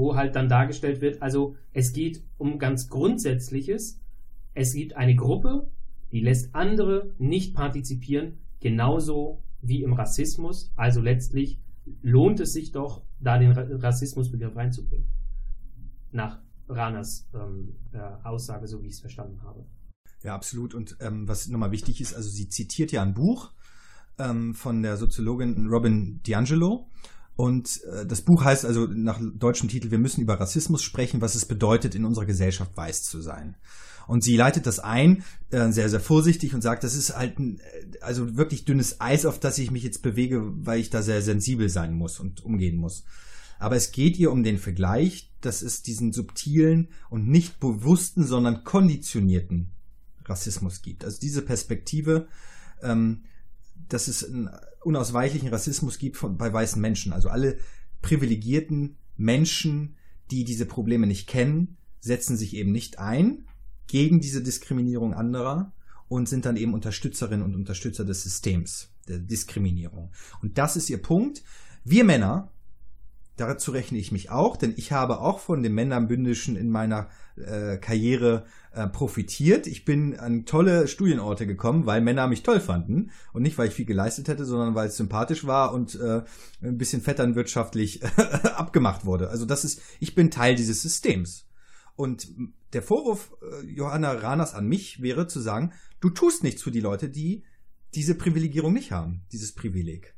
wo 0.00 0.16
halt 0.16 0.34
dann 0.34 0.48
dargestellt 0.48 1.02
wird, 1.02 1.20
also 1.20 1.56
es 1.74 1.92
geht 1.92 2.24
um 2.38 2.58
ganz 2.58 2.88
Grundsätzliches. 2.88 4.00
Es 4.54 4.72
gibt 4.72 4.96
eine 4.96 5.14
Gruppe, 5.14 5.70
die 6.10 6.20
lässt 6.20 6.54
andere 6.54 7.14
nicht 7.18 7.54
partizipieren, 7.54 8.38
genauso 8.60 9.42
wie 9.60 9.82
im 9.82 9.92
Rassismus. 9.92 10.72
Also 10.74 11.02
letztlich 11.02 11.60
lohnt 12.02 12.40
es 12.40 12.54
sich 12.54 12.72
doch, 12.72 13.02
da 13.20 13.38
den 13.38 13.52
Rassismusbegriff 13.52 14.56
reinzubringen. 14.56 15.06
Nach 16.12 16.40
Ranas 16.66 17.28
ähm, 17.34 17.76
äh, 17.92 17.98
Aussage, 18.26 18.66
so 18.68 18.82
wie 18.82 18.86
ich 18.86 18.94
es 18.94 19.00
verstanden 19.00 19.42
habe. 19.42 19.66
Ja, 20.22 20.34
absolut. 20.34 20.74
Und 20.74 20.96
ähm, 21.00 21.28
was 21.28 21.48
nochmal 21.48 21.72
wichtig 21.72 22.00
ist, 22.00 22.14
also 22.14 22.30
sie 22.30 22.48
zitiert 22.48 22.90
ja 22.90 23.02
ein 23.02 23.12
Buch 23.12 23.52
ähm, 24.18 24.54
von 24.54 24.82
der 24.82 24.96
Soziologin 24.96 25.68
Robin 25.68 26.22
DiAngelo. 26.22 26.88
Und 27.40 27.82
äh, 27.84 28.04
das 28.04 28.20
Buch 28.20 28.44
heißt 28.44 28.66
also 28.66 28.86
nach 28.86 29.18
deutschem 29.18 29.70
Titel, 29.70 29.90
wir 29.90 29.98
müssen 29.98 30.20
über 30.20 30.38
Rassismus 30.38 30.82
sprechen, 30.82 31.22
was 31.22 31.34
es 31.34 31.46
bedeutet, 31.46 31.94
in 31.94 32.04
unserer 32.04 32.26
Gesellschaft 32.26 32.76
weiß 32.76 33.04
zu 33.04 33.22
sein. 33.22 33.56
Und 34.06 34.22
sie 34.22 34.36
leitet 34.36 34.66
das 34.66 34.78
ein, 34.78 35.24
äh, 35.48 35.72
sehr, 35.72 35.88
sehr 35.88 36.00
vorsichtig 36.00 36.52
und 36.52 36.60
sagt, 36.60 36.84
das 36.84 36.94
ist 36.94 37.16
halt 37.16 37.38
ein, 37.38 37.58
äh, 37.60 37.98
also 38.02 38.36
wirklich 38.36 38.66
dünnes 38.66 39.00
Eis, 39.00 39.24
auf 39.24 39.40
das 39.40 39.56
ich 39.56 39.70
mich 39.70 39.82
jetzt 39.82 40.02
bewege, 40.02 40.52
weil 40.54 40.80
ich 40.80 40.90
da 40.90 41.00
sehr 41.00 41.22
sensibel 41.22 41.70
sein 41.70 41.94
muss 41.94 42.20
und 42.20 42.44
umgehen 42.44 42.76
muss. 42.76 43.04
Aber 43.58 43.74
es 43.74 43.90
geht 43.90 44.18
ihr 44.18 44.32
um 44.32 44.42
den 44.42 44.58
Vergleich, 44.58 45.32
dass 45.40 45.62
es 45.62 45.80
diesen 45.80 46.12
subtilen 46.12 46.88
und 47.08 47.26
nicht 47.26 47.58
bewussten, 47.58 48.26
sondern 48.26 48.64
konditionierten 48.64 49.70
Rassismus 50.26 50.82
gibt. 50.82 51.06
Also 51.06 51.18
diese 51.18 51.40
Perspektive, 51.40 52.28
ähm, 52.82 53.22
dass 53.92 54.08
es 54.08 54.24
einen 54.24 54.50
unausweichlichen 54.82 55.48
Rassismus 55.48 55.98
gibt 55.98 56.16
von, 56.16 56.36
bei 56.36 56.52
weißen 56.52 56.80
Menschen. 56.80 57.12
Also 57.12 57.28
alle 57.28 57.58
privilegierten 58.02 58.96
Menschen, 59.16 59.96
die 60.30 60.44
diese 60.44 60.66
Probleme 60.66 61.06
nicht 61.06 61.28
kennen, 61.28 61.76
setzen 62.00 62.36
sich 62.36 62.54
eben 62.54 62.72
nicht 62.72 62.98
ein 62.98 63.46
gegen 63.86 64.20
diese 64.20 64.42
Diskriminierung 64.42 65.14
anderer 65.14 65.72
und 66.08 66.28
sind 66.28 66.44
dann 66.44 66.56
eben 66.56 66.74
Unterstützerinnen 66.74 67.44
und 67.44 67.54
Unterstützer 67.54 68.04
des 68.04 68.22
Systems 68.22 68.92
der 69.08 69.18
Diskriminierung. 69.18 70.12
Und 70.42 70.58
das 70.58 70.76
ist 70.76 70.88
ihr 70.90 71.02
Punkt. 71.02 71.42
Wir 71.84 72.04
Männer 72.04 72.52
Dazu 73.40 73.70
rechne 73.70 73.96
ich 73.96 74.12
mich 74.12 74.30
auch, 74.30 74.58
denn 74.58 74.74
ich 74.76 74.92
habe 74.92 75.20
auch 75.20 75.38
von 75.38 75.62
dem 75.62 75.74
Männerbündischen 75.74 76.56
in 76.56 76.68
meiner 76.68 77.08
äh, 77.36 77.78
Karriere 77.78 78.44
äh, 78.72 78.86
profitiert. 78.86 79.66
Ich 79.66 79.86
bin 79.86 80.14
an 80.14 80.44
tolle 80.44 80.86
Studienorte 80.86 81.46
gekommen, 81.46 81.86
weil 81.86 82.02
Männer 82.02 82.26
mich 82.26 82.42
toll 82.42 82.60
fanden 82.60 83.12
und 83.32 83.40
nicht, 83.40 83.56
weil 83.56 83.68
ich 83.68 83.74
viel 83.74 83.86
geleistet 83.86 84.28
hätte, 84.28 84.44
sondern 84.44 84.74
weil 84.74 84.88
es 84.88 84.98
sympathisch 84.98 85.46
war 85.46 85.72
und 85.72 85.94
äh, 85.94 86.22
ein 86.60 86.76
bisschen 86.76 87.00
vetternwirtschaftlich 87.00 88.04
abgemacht 88.56 89.06
wurde. 89.06 89.30
Also 89.30 89.46
das 89.46 89.64
ist, 89.64 89.80
ich 90.00 90.14
bin 90.14 90.30
Teil 90.30 90.54
dieses 90.54 90.82
Systems. 90.82 91.46
Und 91.96 92.28
der 92.74 92.82
Vorwurf 92.82 93.32
äh, 93.40 93.66
Johanna 93.66 94.12
Ranas 94.12 94.52
an 94.52 94.66
mich 94.66 95.00
wäre 95.00 95.28
zu 95.28 95.40
sagen, 95.40 95.72
du 96.00 96.10
tust 96.10 96.42
nichts 96.42 96.62
für 96.62 96.70
die 96.70 96.80
Leute, 96.80 97.08
die 97.08 97.44
diese 97.94 98.14
Privilegierung 98.14 98.74
nicht 98.74 98.92
haben, 98.92 99.22
dieses 99.32 99.54
Privileg. 99.54 100.14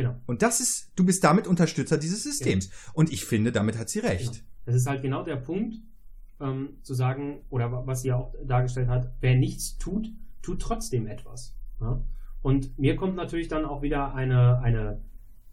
Genau. 0.00 0.16
Und 0.24 0.40
das 0.40 0.60
ist, 0.60 0.90
du 0.96 1.04
bist 1.04 1.22
damit 1.22 1.46
Unterstützer 1.46 1.98
dieses 1.98 2.22
Systems. 2.22 2.70
Genau. 2.70 2.92
Und 2.94 3.12
ich 3.12 3.26
finde, 3.26 3.52
damit 3.52 3.76
hat 3.76 3.90
sie 3.90 3.98
recht. 3.98 4.32
Genau. 4.32 4.44
Das 4.64 4.74
ist 4.74 4.86
halt 4.86 5.02
genau 5.02 5.22
der 5.22 5.36
Punkt, 5.36 5.74
ähm, 6.40 6.78
zu 6.82 6.94
sagen, 6.94 7.40
oder 7.50 7.86
was 7.86 8.00
sie 8.00 8.12
auch 8.12 8.34
dargestellt 8.42 8.88
hat, 8.88 9.12
wer 9.20 9.34
nichts 9.34 9.76
tut, 9.76 10.10
tut 10.40 10.62
trotzdem 10.62 11.06
etwas. 11.06 11.54
Ja? 11.82 12.02
Und 12.40 12.78
mir 12.78 12.96
kommt 12.96 13.14
natürlich 13.14 13.48
dann 13.48 13.66
auch 13.66 13.82
wieder 13.82 14.14
eine, 14.14 14.60
eine 14.60 15.02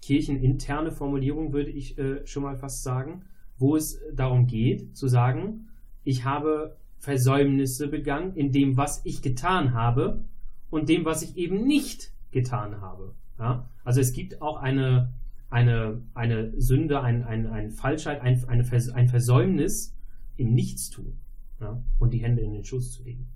kircheninterne 0.01 0.93
Formulierung, 0.93 1.51
würde 1.51 1.71
ich 1.71 1.97
äh, 1.97 2.25
schon 2.25 2.43
mal 2.43 2.55
fast 2.55 2.83
sagen, 2.83 3.25
wo 3.57 3.75
es 3.75 3.99
darum 4.13 4.47
geht, 4.47 4.95
zu 4.95 5.09
sagen, 5.09 5.67
ich 6.05 6.23
habe 6.23 6.77
Versäumnisse 6.99 7.89
begangen 7.89 8.33
in 8.35 8.53
dem, 8.53 8.77
was 8.77 9.01
ich 9.03 9.21
getan 9.21 9.73
habe 9.73 10.23
und 10.69 10.87
dem, 10.87 11.03
was 11.03 11.21
ich 11.21 11.35
eben 11.35 11.65
nicht 11.65 12.13
getan 12.31 12.79
habe. 12.79 13.13
Ja? 13.39 13.69
Also 13.83 14.01
es 14.01 14.13
gibt 14.13 14.41
auch 14.41 14.57
eine, 14.57 15.13
eine, 15.49 16.01
eine 16.13 16.59
Sünde, 16.59 17.01
ein, 17.01 17.23
ein, 17.23 17.47
ein 17.47 17.71
Falschheit, 17.71 18.21
ein, 18.21 18.43
eine 18.47 18.63
Vers 18.63 18.89
ein 18.89 19.07
Versäumnis 19.07 19.95
im 20.35 20.53
Nichtstun 20.53 21.17
ja? 21.59 21.81
und 21.99 22.13
die 22.13 22.19
Hände 22.19 22.41
in 22.41 22.53
den 22.53 22.63
Schoß 22.63 22.91
zu 22.91 23.03
legen. 23.03 23.27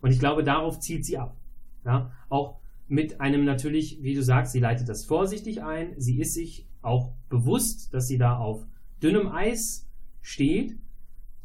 Und 0.00 0.10
ich 0.10 0.18
glaube, 0.18 0.44
darauf 0.44 0.78
zielt 0.80 1.04
sie 1.04 1.18
ab. 1.18 1.36
Ja? 1.84 2.12
Auch 2.28 2.60
mit 2.88 3.20
einem 3.20 3.44
natürlich, 3.44 4.02
wie 4.02 4.14
du 4.14 4.22
sagst, 4.22 4.52
sie 4.52 4.60
leitet 4.60 4.88
das 4.88 5.04
vorsichtig 5.04 5.62
ein, 5.62 5.94
sie 5.96 6.20
ist 6.20 6.34
sich 6.34 6.68
auch 6.82 7.12
bewusst, 7.28 7.92
dass 7.92 8.06
sie 8.06 8.18
da 8.18 8.36
auf 8.36 8.64
dünnem 9.02 9.28
Eis 9.28 9.88
steht, 10.20 10.78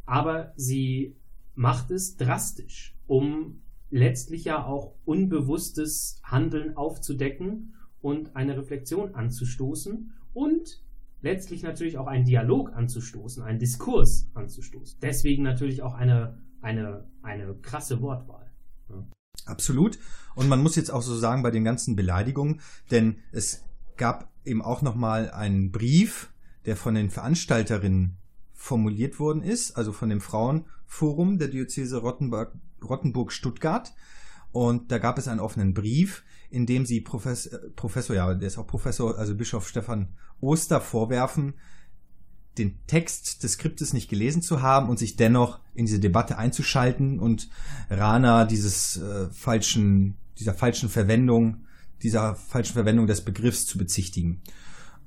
aber 0.06 0.54
sie 0.56 1.16
macht 1.56 1.92
es 1.92 2.18
drastisch, 2.18 2.96
um 3.08 3.62
letztlich 3.92 4.46
ja 4.46 4.66
auch 4.66 4.96
unbewusstes 5.06 6.20
Handeln 6.24 6.76
aufzudecken 6.76 7.76
und 8.02 8.36
eine 8.36 8.58
Reflexion 8.58 9.14
anzustoßen 9.14 10.14
und 10.34 10.82
letztlich 11.22 11.62
natürlich 11.62 11.98
auch 11.98 12.08
einen 12.08 12.26
Dialog 12.26 12.74
anzustoßen, 12.74 13.44
einen 13.44 13.60
Diskurs 13.60 14.30
anzustoßen. 14.34 14.98
Deswegen 15.02 15.44
natürlich 15.44 15.84
auch 15.84 15.94
eine, 15.94 16.40
eine, 16.62 17.06
eine 17.22 17.54
krasse 17.62 18.02
Wortwahl. 18.02 18.50
Ja. 18.90 19.06
Absolut. 19.46 20.00
Und 20.36 20.48
man 20.48 20.64
muss 20.64 20.76
jetzt 20.76 20.90
auch 20.90 21.02
so 21.02 21.16
sagen 21.16 21.44
bei 21.44 21.52
den 21.52 21.64
ganzen 21.64 21.96
Beleidigungen, 21.96 22.62
denn 22.90 23.18
es 23.32 23.64
gab 23.98 24.32
eben 24.46 24.62
auch 24.62 24.82
nochmal 24.82 25.30
einen 25.32 25.72
Brief, 25.72 26.34
der 26.66 26.76
von 26.76 26.96
den 26.96 27.10
Veranstalterinnen 27.10 28.18
formuliert 28.54 29.20
worden 29.20 29.42
ist, 29.42 29.76
also 29.78 29.92
von 29.92 30.10
dem 30.10 30.22
Frauenforum 30.22 31.40
der 31.40 31.48
Diözese 31.48 31.98
Rottenburg, 31.98 32.54
Rottenburg-Stuttgart. 32.88 33.94
Und 34.52 34.92
da 34.92 34.98
gab 34.98 35.18
es 35.18 35.28
einen 35.28 35.40
offenen 35.40 35.74
Brief, 35.74 36.24
in 36.50 36.66
dem 36.66 36.86
sie 36.86 37.02
Professor, 37.02 37.54
äh, 37.54 37.70
Professor, 37.76 38.16
ja, 38.16 38.34
der 38.34 38.48
ist 38.48 38.58
auch 38.58 38.68
Professor, 38.68 39.18
also 39.18 39.36
Bischof 39.36 39.68
Stefan 39.68 40.10
Oster 40.42 40.82
vorwerfen, 40.82 41.54
den 42.58 42.80
Text 42.88 43.44
des 43.44 43.54
Skriptes 43.54 43.94
nicht 43.94 44.10
gelesen 44.10 44.42
zu 44.42 44.62
haben 44.62 44.90
und 44.90 45.00
sich 45.00 45.16
dennoch 45.16 45.60
in 45.74 45.86
diese 45.86 46.00
Debatte 46.00 46.38
einzuschalten 46.38 47.20
und 47.20 47.50
Rana 47.90 48.46
dieses 48.46 48.98
äh, 48.98 49.30
falschen, 49.32 50.18
dieser 50.38 50.54
falschen 50.54 50.90
Verwendung, 50.90 51.66
dieser 52.04 52.36
falschen 52.36 52.74
Verwendung 52.74 53.08
des 53.08 53.22
Begriffs 53.22 53.66
zu 53.66 53.78
bezichtigen. 53.78 54.42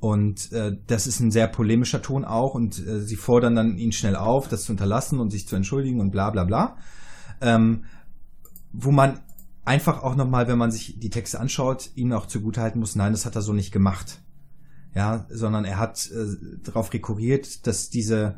Und 0.01 0.53
äh, 0.53 0.77
das 0.87 1.07
ist 1.07 1.21
ein 1.21 1.31
sehr 1.31 1.49
polemischer 1.49 2.01
Ton 2.01 2.25
auch 2.25 2.55
und 2.55 2.79
äh, 2.79 3.01
sie 3.01 3.17
fordern 3.17 3.55
dann 3.55 3.77
ihn 3.77 3.93
schnell 3.93 4.17
auf, 4.17 4.49
das 4.49 4.65
zu 4.65 4.73
unterlassen 4.73 5.21
und 5.21 5.31
sich 5.31 5.47
zu 5.47 5.57
entschuldigen 5.57 6.01
und 6.01 6.11
bla 6.11 6.31
bla 6.31 6.45
bla. 6.45 6.77
Ähm, 7.45 7.85
wo 8.73 8.91
man 8.91 9.21
einfach 9.65 10.03
auch 10.03 10.17
nochmal, 10.17 10.49
wenn 10.49 10.59
man 10.59 10.73
sich 10.73 10.99
die 10.99 11.11
Texte 11.11 11.39
anschaut, 11.39 11.91
ihm 11.95 12.13
auch 12.13 12.27
zugutehalten 12.27 12.81
muss, 12.81 12.97
nein, 12.97 13.13
das 13.13 13.25
hat 13.25 13.37
er 13.37 13.43
so 13.43 13.53
nicht 13.53 13.73
gemacht 13.73 14.21
ja, 14.95 15.27
sondern 15.29 15.65
er 15.65 15.79
hat 15.79 16.11
äh, 16.11 16.37
darauf 16.63 16.93
rekurriert, 16.93 17.67
dass 17.67 17.91
diese 17.91 18.37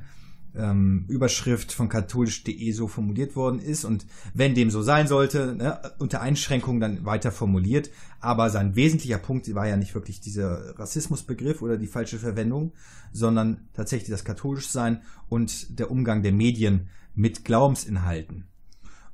ähm, 0.55 1.05
Überschrift 1.09 1.71
von 1.71 1.91
katholisch.de 1.91 2.73
so 2.73 2.89
formuliert 2.89 3.37
worden 3.37 3.61
ist 3.61 3.85
und 3.85 4.07
wenn 4.33 4.55
dem 4.55 4.71
so 4.71 4.81
sein 4.81 5.07
sollte, 5.07 5.55
ne, 5.55 5.79
unter 5.99 6.23
Einschränkungen 6.23 6.81
dann 6.81 7.05
weiter 7.05 7.31
formuliert. 7.31 7.91
Aber 8.21 8.49
sein 8.49 8.75
wesentlicher 8.75 9.19
Punkt 9.19 9.55
war 9.55 9.69
ja 9.69 9.77
nicht 9.77 9.95
wirklich 9.95 10.21
dieser 10.21 10.79
Rassismusbegriff 10.79 11.61
oder 11.61 11.77
die 11.77 11.87
falsche 11.87 12.19
Verwendung, 12.19 12.73
sondern 13.13 13.69
tatsächlich 13.75 14.09
das 14.09 14.25
katholisch 14.25 14.69
sein 14.69 15.03
und 15.29 15.79
der 15.79 15.91
Umgang 15.91 16.23
der 16.23 16.33
Medien 16.33 16.89
mit 17.15 17.45
Glaubensinhalten. 17.45 18.47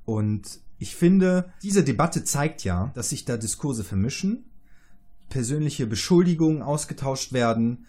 Und 0.05 0.61
ich 0.79 0.97
finde, 0.97 1.53
diese 1.63 1.85
Debatte 1.85 2.25
zeigt 2.25 2.65
ja, 2.65 2.91
dass 2.95 3.11
sich 3.11 3.25
da 3.25 3.37
Diskurse 3.37 3.85
vermischen 3.85 4.45
persönliche 5.33 5.87
Beschuldigungen 5.87 6.61
ausgetauscht 6.61 7.33
werden, 7.33 7.87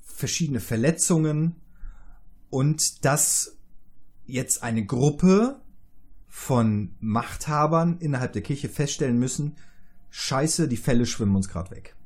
verschiedene 0.00 0.60
Verletzungen 0.60 1.56
und 2.48 3.04
dass 3.04 3.58
jetzt 4.24 4.62
eine 4.62 4.86
Gruppe 4.86 5.60
von 6.26 6.94
Machthabern 6.98 7.98
innerhalb 7.98 8.32
der 8.32 8.40
Kirche 8.40 8.70
feststellen 8.70 9.18
müssen, 9.18 9.56
scheiße, 10.08 10.68
die 10.68 10.78
Fälle 10.78 11.04
schwimmen 11.04 11.36
uns 11.36 11.50
gerade 11.50 11.70
weg. 11.70 11.96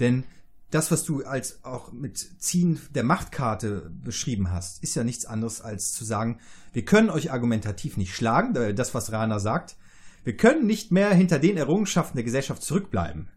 Denn 0.00 0.24
das, 0.70 0.90
was 0.90 1.04
du 1.04 1.24
als 1.24 1.64
auch 1.64 1.92
mit 1.92 2.18
Ziehen 2.18 2.80
der 2.90 3.04
Machtkarte 3.04 3.90
beschrieben 4.02 4.50
hast, 4.50 4.82
ist 4.82 4.96
ja 4.96 5.04
nichts 5.04 5.24
anderes 5.24 5.60
als 5.60 5.92
zu 5.92 6.04
sagen, 6.04 6.40
wir 6.72 6.84
können 6.84 7.10
euch 7.10 7.30
argumentativ 7.32 7.96
nicht 7.96 8.14
schlagen, 8.14 8.74
das, 8.74 8.94
was 8.94 9.12
Rana 9.12 9.38
sagt, 9.38 9.76
wir 10.24 10.36
können 10.36 10.66
nicht 10.66 10.90
mehr 10.90 11.14
hinter 11.14 11.38
den 11.38 11.56
Errungenschaften 11.56 12.16
der 12.16 12.24
Gesellschaft 12.24 12.62
zurückbleiben. 12.62 13.28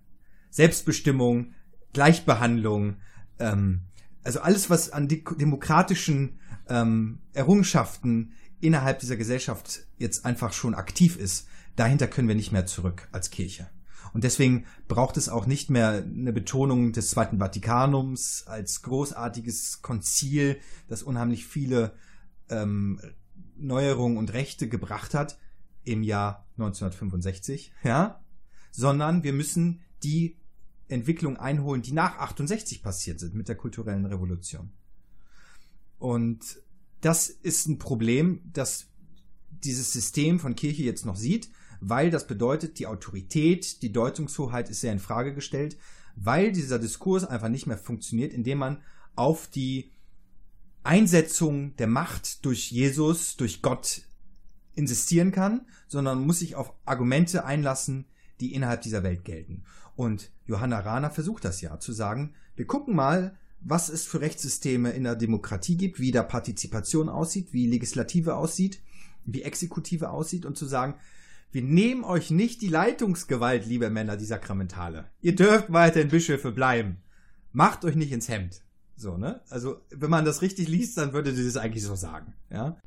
Selbstbestimmung, 0.49 1.53
Gleichbehandlung, 1.93 2.95
ähm, 3.37 3.81
also 4.23 4.41
alles, 4.41 4.69
was 4.69 4.91
an 4.91 5.07
demokratischen 5.07 6.39
ähm, 6.67 7.19
Errungenschaften 7.33 8.33
innerhalb 8.59 8.99
dieser 8.99 9.17
Gesellschaft 9.17 9.81
jetzt 9.97 10.25
einfach 10.25 10.51
schon 10.51 10.73
aktiv 10.75 11.15
ist, 11.15 11.47
dahinter 11.75 12.07
können 12.07 12.27
wir 12.27 12.35
nicht 12.35 12.51
mehr 12.51 12.65
zurück 12.65 13.07
als 13.11 13.29
Kirche. 13.29 13.69
Und 14.13 14.23
deswegen 14.23 14.65
braucht 14.87 15.17
es 15.17 15.29
auch 15.29 15.45
nicht 15.45 15.69
mehr 15.69 16.03
eine 16.03 16.33
Betonung 16.33 16.93
des 16.93 17.09
Zweiten 17.09 17.39
Vatikanums 17.39 18.45
als 18.47 18.81
großartiges 18.81 19.81
Konzil, 19.81 20.57
das 20.87 21.03
unheimlich 21.03 21.45
viele 21.45 21.93
ähm, 22.49 22.99
Neuerungen 23.57 24.17
und 24.17 24.33
Rechte 24.33 24.67
gebracht 24.67 25.13
hat 25.13 25.37
im 25.83 26.03
Jahr 26.03 26.47
1965, 26.57 27.73
ja, 27.83 28.23
sondern 28.71 29.23
wir 29.23 29.33
müssen 29.33 29.81
die 30.03 30.37
Entwicklung 30.87 31.37
einholen, 31.37 31.81
die 31.81 31.91
nach 31.91 32.17
68 32.17 32.81
passiert 32.81 33.19
sind 33.19 33.35
mit 33.35 33.47
der 33.47 33.55
kulturellen 33.55 34.05
Revolution. 34.05 34.71
Und 35.99 36.61
das 37.01 37.29
ist 37.29 37.67
ein 37.67 37.77
Problem, 37.77 38.41
das 38.51 38.87
dieses 39.49 39.91
System 39.91 40.39
von 40.39 40.55
Kirche 40.55 40.83
jetzt 40.83 41.05
noch 41.05 41.15
sieht, 41.15 41.49
weil 41.81 42.09
das 42.09 42.27
bedeutet, 42.27 42.79
die 42.79 42.87
Autorität, 42.87 43.81
die 43.81 43.91
Deutungshoheit 43.91 44.69
ist 44.69 44.81
sehr 44.81 44.91
in 44.91 44.99
Frage 44.99 45.33
gestellt, 45.33 45.77
weil 46.15 46.51
dieser 46.51 46.79
Diskurs 46.79 47.23
einfach 47.23 47.49
nicht 47.49 47.67
mehr 47.67 47.77
funktioniert, 47.77 48.33
indem 48.33 48.57
man 48.57 48.81
auf 49.15 49.47
die 49.47 49.91
Einsetzung 50.83 51.75
der 51.77 51.87
Macht 51.87 52.45
durch 52.45 52.71
Jesus, 52.71 53.37
durch 53.37 53.61
Gott 53.61 54.01
insistieren 54.75 55.31
kann, 55.31 55.65
sondern 55.87 56.25
muss 56.25 56.39
sich 56.39 56.55
auf 56.55 56.73
Argumente 56.85 57.45
einlassen, 57.45 58.05
die 58.39 58.53
innerhalb 58.53 58.81
dieser 58.81 59.03
Welt 59.03 59.25
gelten. 59.25 59.63
Und 59.95 60.31
Johanna 60.45 60.79
Rahner 60.79 61.11
versucht 61.11 61.43
das 61.43 61.61
ja, 61.61 61.79
zu 61.79 61.91
sagen, 61.91 62.33
wir 62.55 62.65
gucken 62.65 62.95
mal, 62.95 63.37
was 63.61 63.89
es 63.89 64.05
für 64.05 64.21
Rechtssysteme 64.21 64.91
in 64.91 65.03
der 65.03 65.15
Demokratie 65.15 65.75
gibt, 65.75 65.99
wie 65.99 66.11
da 66.11 66.23
Partizipation 66.23 67.09
aussieht, 67.09 67.51
wie 67.51 67.67
Legislative 67.67 68.35
aussieht, 68.35 68.79
wie 69.25 69.43
Exekutive 69.43 70.09
aussieht 70.09 70.45
und 70.45 70.57
zu 70.57 70.65
sagen, 70.65 70.95
wir 71.51 71.63
nehmen 71.63 72.03
euch 72.03 72.31
nicht 72.31 72.61
die 72.61 72.67
Leitungsgewalt, 72.67 73.65
liebe 73.65 73.89
Männer, 73.89 74.17
die 74.17 74.25
Sakramentale. 74.25 75.09
Ihr 75.21 75.35
dürft 75.35 75.71
weiterhin 75.71 76.09
Bischöfe 76.09 76.51
bleiben. 76.51 76.97
Macht 77.51 77.85
euch 77.85 77.95
nicht 77.95 78.11
ins 78.11 78.29
Hemd. 78.29 78.61
So, 78.95 79.17
ne? 79.17 79.41
Also, 79.49 79.81
wenn 79.89 80.09
man 80.09 80.25
das 80.25 80.41
richtig 80.41 80.67
liest, 80.67 80.97
dann 80.97 81.13
würde 81.13 81.33
sie 81.33 81.45
das 81.45 81.57
eigentlich 81.57 81.83
so 81.83 81.95
sagen, 81.95 82.33
ja? 82.51 82.77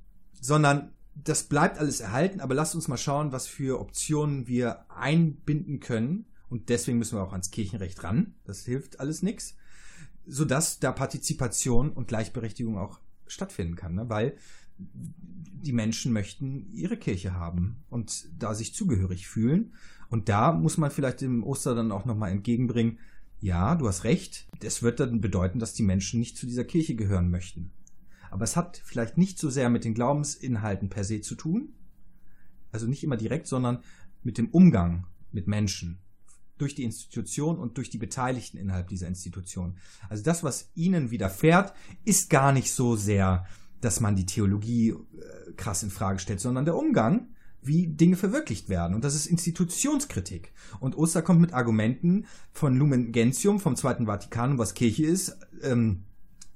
Sondern 0.41 0.93
das 1.15 1.45
bleibt 1.45 1.79
alles 1.79 2.01
erhalten, 2.01 2.41
aber 2.41 2.55
lasst 2.55 2.75
uns 2.75 2.89
mal 2.89 2.97
schauen, 2.97 3.33
was 3.33 3.47
für 3.47 3.81
Optionen 3.81 4.47
wir 4.47 4.91
einbinden 4.91 5.81
können, 5.81 6.27
und 6.53 6.69
deswegen 6.69 6.99
müssen 6.99 7.17
wir 7.17 7.23
auch 7.23 7.33
ans 7.33 7.51
Kirchenrecht 7.51 8.05
ran. 8.05 8.35
Das 8.45 8.67
hilft 8.67 9.01
alles 9.01 9.23
nichts. 9.23 9.57
Sodass 10.27 10.81
da 10.81 10.93
Partizipation 10.93 11.91
und 11.91 12.09
Gleichberechtigung 12.09 12.77
auch 12.77 13.01
stattfinden 13.27 13.75
kann. 13.75 13.95
Ne? 13.95 14.11
Weil 14.11 14.37
die 14.79 15.73
Menschen 15.73 16.13
möchten 16.13 16.71
ihre 16.73 16.97
Kirche 16.97 17.35
haben 17.35 17.85
und 17.89 18.29
da 18.39 18.55
sich 18.55 18.75
zugehörig 18.75 19.29
fühlen. 19.29 19.75
Und 20.11 20.29
da 20.29 20.53
muss 20.53 20.77
man 20.77 20.91
vielleicht 20.91 21.21
dem 21.21 21.45
Oster 21.45 21.75
dann 21.75 21.93
auch 21.93 22.05
nochmal 22.05 22.33
entgegenbringen, 22.33 22.99
ja, 23.41 23.75
du 23.75 23.89
hast 23.89 24.05
recht, 24.05 24.47
das 24.61 24.83
wird 24.83 25.01
dann 25.01 25.21
bedeuten, 25.21 25.59
dass 25.59 25.75
die 25.75 25.83
Menschen 25.83 26.21
nicht 26.21 26.37
zu 26.37 26.47
dieser 26.47 26.65
Kirche 26.65 26.95
gehören 26.95 27.31
möchten. 27.31 27.73
Aber 28.31 28.45
es 28.45 28.57
hat 28.57 28.81
vielleicht 28.85 29.19
nicht 29.19 29.39
so 29.39 29.51
sehr 29.51 29.69
mit 29.69 29.85
den 29.85 29.95
Glaubensinhalten 29.95 30.89
per 30.89 31.05
se 31.05 31.21
zu 31.21 31.35
tun, 31.35 31.75
also 32.71 32.87
nicht 32.87 33.05
immer 33.05 33.17
direkt, 33.17 33.47
sondern 33.47 33.83
mit 34.23 34.39
dem 34.39 34.49
Umgang 34.51 35.07
mit 35.33 35.49
Menschen 35.49 35.99
durch 36.57 36.75
die 36.75 36.85
Institution 36.85 37.59
und 37.59 37.77
durch 37.77 37.91
die 37.91 37.99
Beteiligten 37.99 38.57
innerhalb 38.57 38.89
dieser 38.89 39.09
Institution. 39.09 39.77
Also 40.09 40.23
das, 40.23 40.45
was 40.45 40.71
ihnen 40.75 41.11
widerfährt, 41.11 41.75
ist 42.05 42.31
gar 42.31 42.53
nicht 42.53 42.73
so 42.73 42.95
sehr, 42.95 43.47
dass 43.83 44.01
man 44.01 44.17
die 44.17 44.25
Theologie 44.25 44.91
äh, 44.91 45.53
krass 45.57 45.83
in 45.83 45.91
Frage 45.91 46.19
stellt, 46.19 46.41
sondern 46.41 46.65
der 46.65 46.77
Umgang, 46.77 47.29
wie 47.61 47.87
Dinge 47.87 48.17
verwirklicht 48.17 48.71
werden. 48.71 48.95
Und 48.95 49.05
das 49.05 49.15
ist 49.15 49.27
Institutionskritik. 49.27 50.53
Und 50.81 50.97
Oster 50.97 51.21
kommt 51.21 51.41
mit 51.41 51.53
Argumenten 51.53 52.25
von 52.51 52.75
Lumen 52.77 53.13
Gentium, 53.13 53.61
vom 53.61 53.77
Zweiten 53.77 54.07
Vatikan, 54.07 54.59
was 54.59 54.75
Kirche 54.75 55.05
ist, 55.05 55.37
ähm, 55.63 56.05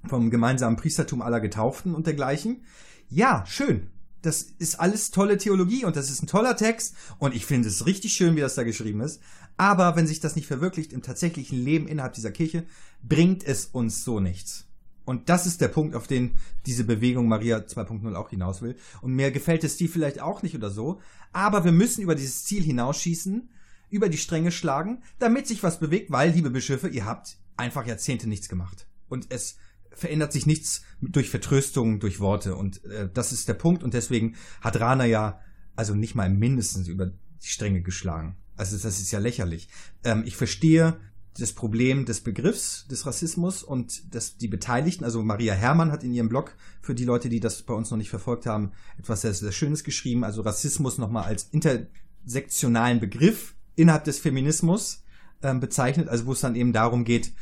vom 0.08 0.30
gemeinsamen 0.30 0.76
Priestertum 0.76 1.20
aller 1.20 1.40
Getauften 1.40 1.94
und 1.94 2.06
dergleichen. 2.06 2.64
Ja, 3.08 3.44
schön 3.46 3.90
das 4.26 4.42
ist 4.58 4.80
alles 4.80 5.12
tolle 5.12 5.38
Theologie 5.38 5.84
und 5.84 5.96
das 5.96 6.10
ist 6.10 6.22
ein 6.22 6.26
toller 6.26 6.56
Text 6.56 6.96
und 7.18 7.34
ich 7.34 7.46
finde 7.46 7.68
es 7.68 7.86
richtig 7.86 8.12
schön, 8.12 8.34
wie 8.36 8.40
das 8.40 8.56
da 8.56 8.64
geschrieben 8.64 9.00
ist. 9.00 9.20
Aber 9.56 9.96
wenn 9.96 10.06
sich 10.06 10.20
das 10.20 10.36
nicht 10.36 10.46
verwirklicht 10.46 10.92
im 10.92 11.02
tatsächlichen 11.02 11.62
Leben 11.64 11.86
innerhalb 11.86 12.12
dieser 12.14 12.32
Kirche, 12.32 12.66
bringt 13.02 13.44
es 13.44 13.66
uns 13.66 14.04
so 14.04 14.20
nichts. 14.20 14.66
Und 15.06 15.28
das 15.28 15.46
ist 15.46 15.60
der 15.60 15.68
Punkt, 15.68 15.94
auf 15.94 16.06
den 16.06 16.32
diese 16.66 16.84
Bewegung 16.84 17.28
Maria 17.28 17.58
2.0 17.58 18.14
auch 18.14 18.28
hinaus 18.28 18.60
will. 18.60 18.76
Und 19.00 19.14
mir 19.14 19.30
gefällt 19.30 19.64
es 19.64 19.76
die 19.76 19.88
vielleicht 19.88 20.20
auch 20.20 20.42
nicht 20.42 20.54
oder 20.54 20.68
so. 20.68 21.00
Aber 21.32 21.64
wir 21.64 21.72
müssen 21.72 22.02
über 22.02 22.16
dieses 22.16 22.44
Ziel 22.44 22.62
hinausschießen, 22.62 23.48
über 23.88 24.08
die 24.08 24.18
Stränge 24.18 24.50
schlagen, 24.50 25.02
damit 25.20 25.46
sich 25.46 25.62
was 25.62 25.78
bewegt, 25.78 26.10
weil, 26.10 26.32
liebe 26.32 26.50
Bischöfe, 26.50 26.88
ihr 26.88 27.06
habt 27.06 27.38
einfach 27.56 27.86
Jahrzehnte 27.86 28.28
nichts 28.28 28.48
gemacht. 28.48 28.88
Und 29.08 29.28
es 29.30 29.56
verändert 29.92 30.32
sich 30.32 30.44
nichts 30.44 30.82
durch 31.00 31.30
Vertröstung, 31.30 32.00
durch 32.00 32.18
Worte. 32.18 32.56
Und 32.56 32.84
äh, 32.84 33.08
das 33.12 33.32
ist 33.32 33.48
der 33.48 33.54
Punkt. 33.54 33.84
Und 33.84 33.94
deswegen 33.94 34.34
hat 34.60 34.80
Rana 34.80 35.06
ja 35.06 35.40
also 35.76 35.94
nicht 35.94 36.16
mal 36.16 36.28
mindestens 36.28 36.88
über 36.88 37.06
die 37.06 37.46
Stränge 37.46 37.80
geschlagen. 37.80 38.36
Also 38.56 38.76
das 38.76 38.98
ist 38.98 39.12
ja 39.12 39.20
lächerlich. 39.20 39.68
Ähm, 40.02 40.24
ich 40.26 40.36
verstehe 40.36 40.98
das 41.38 41.52
Problem 41.52 42.04
des 42.04 42.20
Begriffs 42.20 42.86
des 42.88 43.06
Rassismus 43.06 43.62
und 43.62 44.14
dass 44.14 44.36
die 44.36 44.48
Beteiligten, 44.48 45.04
also 45.04 45.22
Maria 45.22 45.54
Herrmann 45.54 45.92
hat 45.92 46.04
in 46.04 46.12
ihrem 46.12 46.28
Blog, 46.28 46.54
für 46.80 46.94
die 46.94 47.04
Leute, 47.04 47.28
die 47.28 47.40
das 47.40 47.62
bei 47.62 47.74
uns 47.74 47.90
noch 47.90 47.98
nicht 47.98 48.10
verfolgt 48.10 48.46
haben, 48.46 48.72
etwas 48.98 49.22
sehr, 49.22 49.34
sehr 49.34 49.52
Schönes 49.52 49.84
geschrieben, 49.84 50.24
also 50.24 50.42
Rassismus 50.42 50.98
nochmal 50.98 51.24
als 51.24 51.48
intersektionalen 51.50 53.00
Begriff 53.00 53.54
innerhalb 53.74 54.04
des 54.04 54.18
Feminismus 54.18 55.04
ähm, 55.42 55.60
bezeichnet, 55.60 56.08
also 56.08 56.26
wo 56.26 56.32
es 56.32 56.40
dann 56.40 56.56
eben 56.56 56.72
darum 56.72 57.04
geht, 57.04 57.32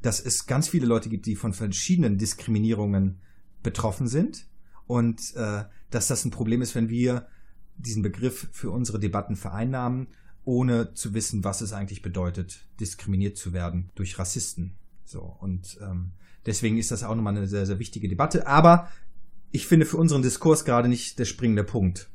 dass 0.00 0.20
es 0.20 0.46
ganz 0.46 0.68
viele 0.68 0.86
Leute 0.86 1.08
gibt, 1.08 1.26
die 1.26 1.36
von 1.36 1.52
verschiedenen 1.52 2.18
Diskriminierungen 2.18 3.20
betroffen 3.62 4.08
sind. 4.08 4.46
Und 4.86 5.34
äh, 5.36 5.64
dass 5.90 6.08
das 6.08 6.24
ein 6.24 6.30
Problem 6.30 6.60
ist, 6.60 6.74
wenn 6.74 6.88
wir 6.88 7.28
diesen 7.76 8.02
Begriff 8.02 8.48
für 8.52 8.70
unsere 8.70 8.98
Debatten 8.98 9.36
vereinnahmen, 9.36 10.08
ohne 10.44 10.94
zu 10.94 11.14
wissen, 11.14 11.44
was 11.44 11.60
es 11.60 11.72
eigentlich 11.72 12.02
bedeutet, 12.02 12.66
diskriminiert 12.80 13.36
zu 13.36 13.52
werden 13.52 13.90
durch 13.94 14.18
Rassisten. 14.18 14.74
So 15.04 15.20
und 15.22 15.78
ähm, 15.80 16.12
deswegen 16.46 16.78
ist 16.78 16.90
das 16.90 17.04
auch 17.04 17.14
nochmal 17.14 17.36
eine 17.36 17.46
sehr 17.46 17.66
sehr 17.66 17.78
wichtige 17.78 18.08
Debatte. 18.08 18.46
Aber 18.46 18.88
ich 19.50 19.66
finde 19.66 19.86
für 19.86 19.98
unseren 19.98 20.22
Diskurs 20.22 20.64
gerade 20.64 20.88
nicht 20.88 21.18
der 21.18 21.26
springende 21.26 21.64
Punkt. 21.64 22.10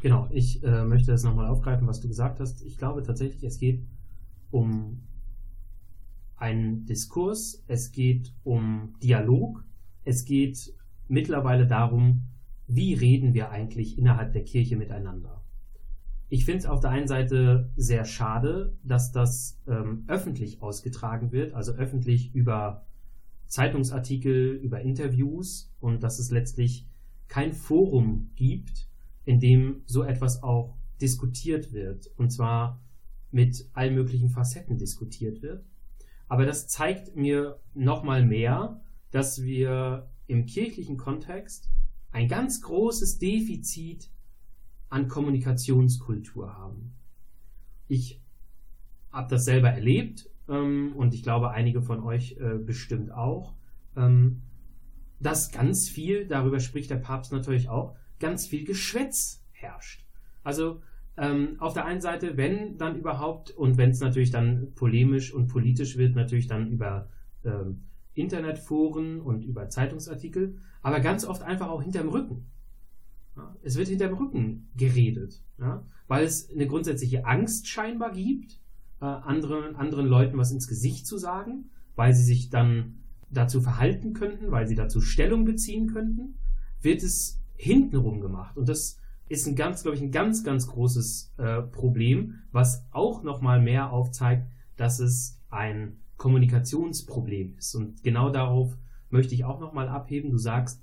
Genau, 0.00 0.28
ich 0.30 0.62
äh, 0.62 0.84
möchte 0.84 1.10
das 1.10 1.24
nochmal 1.24 1.48
aufgreifen, 1.48 1.86
was 1.86 2.00
du 2.00 2.08
gesagt 2.08 2.40
hast. 2.40 2.62
Ich 2.62 2.78
glaube 2.78 3.02
tatsächlich, 3.02 3.42
es 3.42 3.58
geht 3.58 3.84
um 4.50 5.02
einen 6.36 6.86
Diskurs, 6.86 7.64
es 7.66 7.90
geht 7.90 8.32
um 8.44 8.94
Dialog, 9.02 9.64
es 10.04 10.24
geht 10.24 10.72
mittlerweile 11.08 11.66
darum, 11.66 12.28
wie 12.66 12.94
reden 12.94 13.34
wir 13.34 13.50
eigentlich 13.50 13.98
innerhalb 13.98 14.32
der 14.32 14.44
Kirche 14.44 14.76
miteinander. 14.76 15.42
Ich 16.30 16.44
finde 16.44 16.58
es 16.58 16.66
auf 16.66 16.80
der 16.80 16.90
einen 16.90 17.08
Seite 17.08 17.70
sehr 17.76 18.04
schade, 18.04 18.76
dass 18.82 19.12
das 19.12 19.58
ähm, 19.66 20.04
öffentlich 20.08 20.60
ausgetragen 20.60 21.32
wird, 21.32 21.54
also 21.54 21.72
öffentlich 21.72 22.34
über 22.34 22.86
Zeitungsartikel, 23.46 24.56
über 24.56 24.82
Interviews 24.82 25.72
und 25.80 26.02
dass 26.02 26.18
es 26.18 26.30
letztlich 26.30 26.86
kein 27.28 27.52
Forum 27.54 28.30
gibt, 28.36 28.88
in 29.24 29.40
dem 29.40 29.82
so 29.86 30.02
etwas 30.02 30.42
auch 30.42 30.76
diskutiert 31.00 31.72
wird. 31.72 32.10
Und 32.16 32.30
zwar 32.30 32.82
mit 33.30 33.68
allen 33.72 33.94
möglichen 33.94 34.28
Facetten 34.28 34.76
diskutiert 34.76 35.40
wird. 35.42 35.64
Aber 36.28 36.44
das 36.44 36.68
zeigt 36.68 37.16
mir 37.16 37.58
nochmal 37.74 38.24
mehr, 38.24 38.82
dass 39.10 39.42
wir 39.42 40.10
im 40.26 40.44
kirchlichen 40.44 40.98
Kontext 40.98 41.70
ein 42.10 42.28
ganz 42.28 42.60
großes 42.60 43.18
Defizit 43.18 44.10
an 44.90 45.08
Kommunikationskultur 45.08 46.56
haben. 46.56 46.94
Ich 47.88 48.22
habe 49.12 49.28
das 49.30 49.44
selber 49.44 49.70
erlebt 49.70 50.30
ähm, 50.48 50.92
und 50.96 51.14
ich 51.14 51.22
glaube 51.22 51.50
einige 51.50 51.82
von 51.82 52.02
euch 52.02 52.36
äh, 52.38 52.58
bestimmt 52.58 53.12
auch, 53.12 53.54
ähm, 53.96 54.42
dass 55.20 55.50
ganz 55.50 55.88
viel, 55.88 56.26
darüber 56.26 56.60
spricht 56.60 56.90
der 56.90 56.96
Papst 56.96 57.32
natürlich 57.32 57.68
auch, 57.68 57.96
ganz 58.20 58.46
viel 58.46 58.64
Geschwätz 58.64 59.44
herrscht. 59.52 60.04
Also 60.42 60.82
ähm, 61.16 61.56
auf 61.58 61.74
der 61.74 61.84
einen 61.84 62.00
Seite, 62.00 62.36
wenn 62.36 62.78
dann 62.78 62.96
überhaupt, 62.96 63.50
und 63.50 63.76
wenn 63.76 63.90
es 63.90 64.00
natürlich 64.00 64.30
dann 64.30 64.72
polemisch 64.74 65.32
und 65.34 65.48
politisch 65.48 65.96
wird, 65.96 66.14
natürlich 66.14 66.46
dann 66.46 66.70
über 66.70 67.08
ähm, 67.44 67.82
Internetforen 68.14 69.20
und 69.20 69.44
über 69.44 69.68
Zeitungsartikel, 69.68 70.58
aber 70.82 71.00
ganz 71.00 71.24
oft 71.24 71.42
einfach 71.42 71.68
auch 71.68 71.82
hinterm 71.82 72.08
Rücken. 72.08 72.46
Ja, 73.38 73.56
es 73.62 73.76
wird 73.76 73.88
hinterm 73.88 74.14
Rücken 74.14 74.68
geredet, 74.76 75.40
ja, 75.58 75.84
weil 76.08 76.24
es 76.24 76.50
eine 76.50 76.66
grundsätzliche 76.66 77.24
Angst 77.24 77.68
scheinbar 77.68 78.12
gibt, 78.12 78.60
äh, 79.00 79.04
anderen, 79.04 79.76
anderen 79.76 80.06
Leuten 80.06 80.36
was 80.36 80.50
ins 80.50 80.66
Gesicht 80.66 81.06
zu 81.06 81.18
sagen, 81.18 81.70
weil 81.94 82.14
sie 82.14 82.24
sich 82.24 82.50
dann 82.50 82.98
dazu 83.30 83.60
verhalten 83.60 84.12
könnten, 84.12 84.50
weil 84.50 84.66
sie 84.66 84.74
dazu 84.74 85.00
Stellung 85.00 85.44
beziehen 85.44 85.86
könnten, 85.86 86.34
wird 86.80 87.02
es 87.02 87.40
hintenrum 87.54 88.20
gemacht. 88.20 88.56
Und 88.56 88.68
das 88.68 88.98
ist 89.28 89.46
ein 89.46 89.54
ganz, 89.54 89.82
glaube 89.82 89.96
ich, 89.96 90.02
ein 90.02 90.10
ganz, 90.10 90.42
ganz 90.42 90.66
großes 90.66 91.34
äh, 91.36 91.62
Problem, 91.62 92.40
was 92.50 92.84
auch 92.90 93.22
nochmal 93.22 93.60
mehr 93.60 93.92
aufzeigt, 93.92 94.48
dass 94.76 94.98
es 94.98 95.40
ein 95.50 95.98
Kommunikationsproblem 96.16 97.54
ist. 97.56 97.74
Und 97.74 98.02
genau 98.02 98.30
darauf 98.30 98.76
möchte 99.10 99.34
ich 99.34 99.44
auch 99.44 99.60
nochmal 99.60 99.88
abheben. 99.88 100.30
Du 100.30 100.38
sagst, 100.38 100.82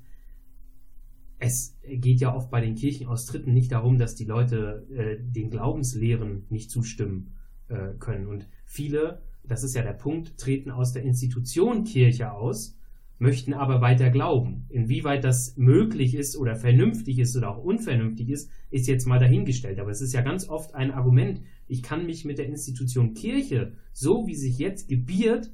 es 1.39 1.77
geht 1.83 2.19
ja 2.19 2.33
oft 2.33 2.49
bei 2.49 2.61
den 2.61 2.75
Kirchenaustritten 2.75 3.53
nicht 3.53 3.71
darum, 3.71 3.97
dass 3.97 4.15
die 4.15 4.25
Leute 4.25 4.87
äh, 4.91 5.17
den 5.21 5.49
Glaubenslehren 5.49 6.45
nicht 6.49 6.71
zustimmen 6.71 7.33
äh, 7.67 7.89
können. 7.99 8.27
Und 8.27 8.47
viele, 8.65 9.21
das 9.43 9.63
ist 9.63 9.75
ja 9.75 9.81
der 9.81 9.93
Punkt, 9.93 10.37
treten 10.37 10.71
aus 10.71 10.93
der 10.93 11.03
Institution 11.03 11.83
Kirche 11.83 12.31
aus 12.31 12.77
möchten 13.17 13.53
aber 13.53 13.81
weiter 13.81 14.09
glauben. 14.09 14.65
Inwieweit 14.69 15.23
das 15.23 15.55
möglich 15.57 16.15
ist 16.15 16.35
oder 16.35 16.55
vernünftig 16.55 17.19
ist 17.19 17.35
oder 17.35 17.49
auch 17.49 17.63
unvernünftig 17.63 18.29
ist, 18.29 18.49
ist 18.71 18.87
jetzt 18.87 19.05
mal 19.05 19.19
dahingestellt. 19.19 19.79
Aber 19.79 19.91
es 19.91 20.01
ist 20.01 20.13
ja 20.13 20.21
ganz 20.21 20.49
oft 20.49 20.75
ein 20.75 20.91
Argument, 20.91 21.41
ich 21.67 21.81
kann 21.81 22.05
mich 22.05 22.25
mit 22.25 22.37
der 22.37 22.47
Institution 22.47 23.13
Kirche, 23.13 23.73
so 23.93 24.27
wie 24.27 24.35
sich 24.35 24.57
jetzt 24.57 24.87
gebiert, 24.87 25.51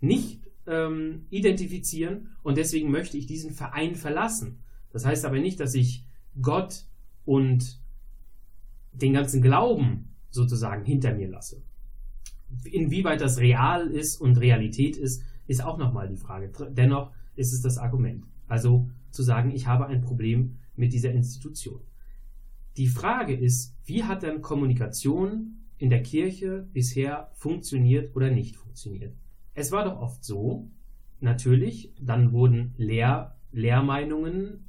nicht 0.00 0.40
ähm, 0.66 1.26
identifizieren 1.30 2.30
und 2.42 2.58
deswegen 2.58 2.90
möchte 2.90 3.16
ich 3.16 3.26
diesen 3.26 3.52
Verein 3.52 3.94
verlassen. 3.94 4.58
Das 4.96 5.04
heißt 5.04 5.26
aber 5.26 5.38
nicht, 5.40 5.60
dass 5.60 5.74
ich 5.74 6.06
Gott 6.40 6.86
und 7.26 7.82
den 8.94 9.12
ganzen 9.12 9.42
Glauben 9.42 10.08
sozusagen 10.30 10.86
hinter 10.86 11.12
mir 11.12 11.28
lasse. 11.28 11.62
Inwieweit 12.64 13.20
das 13.20 13.38
real 13.38 13.88
ist 13.88 14.18
und 14.18 14.40
Realität 14.40 14.96
ist, 14.96 15.22
ist 15.48 15.62
auch 15.62 15.76
nochmal 15.76 16.08
die 16.08 16.16
Frage. 16.16 16.50
Dennoch 16.70 17.12
ist 17.34 17.52
es 17.52 17.60
das 17.60 17.76
Argument. 17.76 18.24
Also 18.48 18.88
zu 19.10 19.22
sagen, 19.22 19.50
ich 19.50 19.66
habe 19.66 19.86
ein 19.86 20.00
Problem 20.00 20.56
mit 20.76 20.94
dieser 20.94 21.12
Institution. 21.12 21.82
Die 22.78 22.88
Frage 22.88 23.34
ist, 23.34 23.76
wie 23.84 24.04
hat 24.04 24.22
denn 24.22 24.40
Kommunikation 24.40 25.58
in 25.76 25.90
der 25.90 26.02
Kirche 26.02 26.66
bisher 26.72 27.30
funktioniert 27.34 28.16
oder 28.16 28.30
nicht 28.30 28.56
funktioniert? 28.56 29.14
Es 29.52 29.72
war 29.72 29.84
doch 29.84 30.00
oft 30.00 30.24
so, 30.24 30.70
natürlich, 31.20 31.92
dann 32.00 32.32
wurden 32.32 32.72
Lehr 32.78 33.36
Lehrmeinungen 33.52 34.65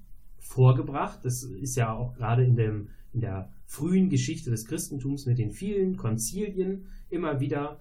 vorgebracht. 0.47 1.19
Das 1.23 1.43
ist 1.43 1.75
ja 1.75 1.93
auch 1.93 2.13
gerade 2.15 2.43
in, 2.43 2.55
dem, 2.55 2.89
in 3.13 3.21
der 3.21 3.51
frühen 3.65 4.09
Geschichte 4.09 4.49
des 4.49 4.65
Christentums 4.65 5.25
mit 5.25 5.37
den 5.37 5.51
vielen 5.51 5.97
Konzilien 5.97 6.85
immer 7.09 7.39
wieder 7.39 7.79